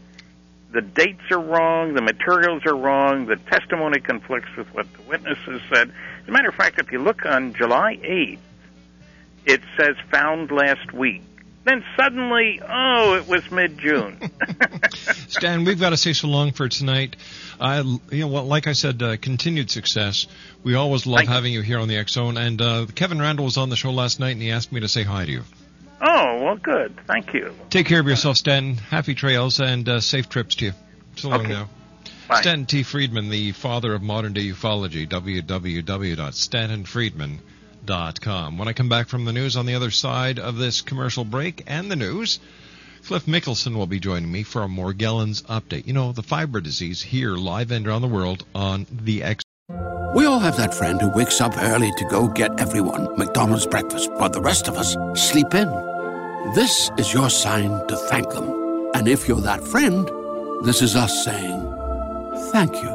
The 0.72 0.82
dates 0.82 1.22
are 1.32 1.40
wrong, 1.40 1.94
the 1.94 2.02
materials 2.02 2.64
are 2.66 2.76
wrong, 2.76 3.28
the 3.28 3.38
testimony 3.38 4.02
conflicts 4.02 4.50
with 4.58 4.68
what 4.74 4.92
the 4.94 5.04
witnesses 5.04 5.62
said. 5.74 5.90
As 6.24 6.28
a 6.28 6.32
matter 6.32 6.50
of 6.50 6.56
fact, 6.56 6.80
if 6.80 6.92
you 6.92 7.00
look 7.00 7.26
on 7.26 7.54
July 7.54 7.98
8th, 8.04 8.40
it 9.46 9.62
says 9.78 9.96
found 10.12 10.52
last 10.52 10.92
week. 10.92 11.24
Then 11.66 11.84
suddenly, 11.98 12.62
oh, 12.68 13.16
it 13.16 13.28
was 13.28 13.50
mid 13.52 13.78
June. 13.80 14.20
Stan, 15.28 15.66
we've 15.66 15.80
got 15.80 15.90
to 15.90 15.98
say 15.98 16.14
so 16.14 16.28
long 16.28 16.52
for 16.52 16.70
tonight. 16.70 17.16
I, 17.60 17.80
you 17.82 18.00
know, 18.12 18.28
well, 18.28 18.46
like 18.46 18.68
I 18.68 18.74
said, 18.74 19.02
uh, 19.02 19.18
continued 19.18 19.72
success. 19.72 20.28
We 20.64 20.76
always 20.76 21.08
love 21.08 21.28
having 21.28 21.52
you 21.54 21.62
here 21.62 21.80
on 21.80 21.88
the 21.88 21.98
X 21.98 22.12
Zone. 22.14 22.38
And 22.38 22.62
uh, 22.62 22.86
Kevin 22.94 23.18
Randle 23.20 23.46
was 23.46 23.58
on 23.58 23.70
the 23.70 23.76
show 23.76 23.90
last 23.92 24.20
night, 24.20 24.32
and 24.34 24.42
he 24.44 24.52
asked 24.52 24.72
me 24.72 24.82
to 24.82 24.88
say 24.88 25.02
hi 25.04 25.26
to 25.26 25.32
you. 25.32 25.42
oh, 26.02 26.44
well, 26.44 26.56
good. 26.58 26.96
Thank 27.08 27.34
you. 27.34 27.52
Take 27.72 27.88
care 27.88 28.00
of 28.00 28.06
yourself, 28.08 28.38
Stan. 28.38 28.76
Happy 28.76 29.16
trails 29.16 29.60
and 29.60 29.90
uh, 29.90 30.00
safe 30.02 30.30
trips 30.30 30.54
to 30.58 30.66
you. 30.66 30.74
So 31.16 31.30
long 31.30 31.40
Okay. 31.42 31.50
now. 31.54 31.68
Bye. 32.28 32.42
Stanton 32.42 32.66
T. 32.68 32.84
Friedman, 32.84 33.30
the 33.30 33.52
father 33.54 33.94
of 33.96 34.04
modern 34.04 34.34
day 34.34 34.48
ufology, 34.50 35.08
www.stantonfriedman.com. 35.08 37.40
When 37.88 38.68
I 38.68 38.74
come 38.74 38.90
back 38.90 39.08
from 39.08 39.26
the 39.26 39.34
news 39.34 39.56
on 39.56 39.66
the 39.66 39.76
other 39.76 39.92
side 39.92 40.40
of 40.40 40.58
this 40.58 40.82
commercial 40.82 41.24
break 41.24 41.64
and 41.68 41.92
the 41.92 41.96
news, 41.96 42.40
Cliff 43.06 43.26
Mickelson 43.26 43.76
will 43.76 43.86
be 43.86 44.00
joining 44.00 44.32
me 44.32 44.44
for 44.44 44.64
a 44.64 44.68
Morgellons 44.68 45.44
update. 45.44 45.86
You 45.86 45.94
know, 45.94 46.12
the 46.12 46.24
fiber 46.24 46.60
disease 46.60 47.02
here 47.02 47.36
live 47.36 47.72
and 47.72 47.88
around 47.88 48.02
the 48.02 48.08
world 48.08 48.46
on 48.56 48.88
the 48.90 49.22
X. 49.22 49.44
We 50.16 50.26
all 50.26 50.40
have 50.40 50.58
that 50.58 50.74
friend 50.74 51.00
who 51.00 51.10
wakes 51.10 51.42
up 51.42 51.58
early 51.58 51.92
to 51.98 52.06
go 52.06 52.28
get 52.28 52.60
everyone 52.60 53.18
McDonald's 53.18 53.68
breakfast, 53.68 54.10
while 54.14 54.30
the 54.30 54.42
rest 54.42 54.68
of 54.68 54.76
us 54.76 54.96
sleep 55.14 55.54
in. 55.54 55.68
This 56.56 56.90
is 56.98 57.14
your 57.14 57.30
sign 57.30 57.86
to 57.88 57.96
thank 57.96 58.30
them. 58.32 58.92
And 58.96 59.08
if 59.08 59.28
you're 59.28 59.42
that 59.42 59.64
friend, 59.64 60.10
this 60.66 60.82
is 60.82 60.96
us 60.96 61.24
saying 61.26 61.62
thank 62.52 62.74
you. 62.82 62.95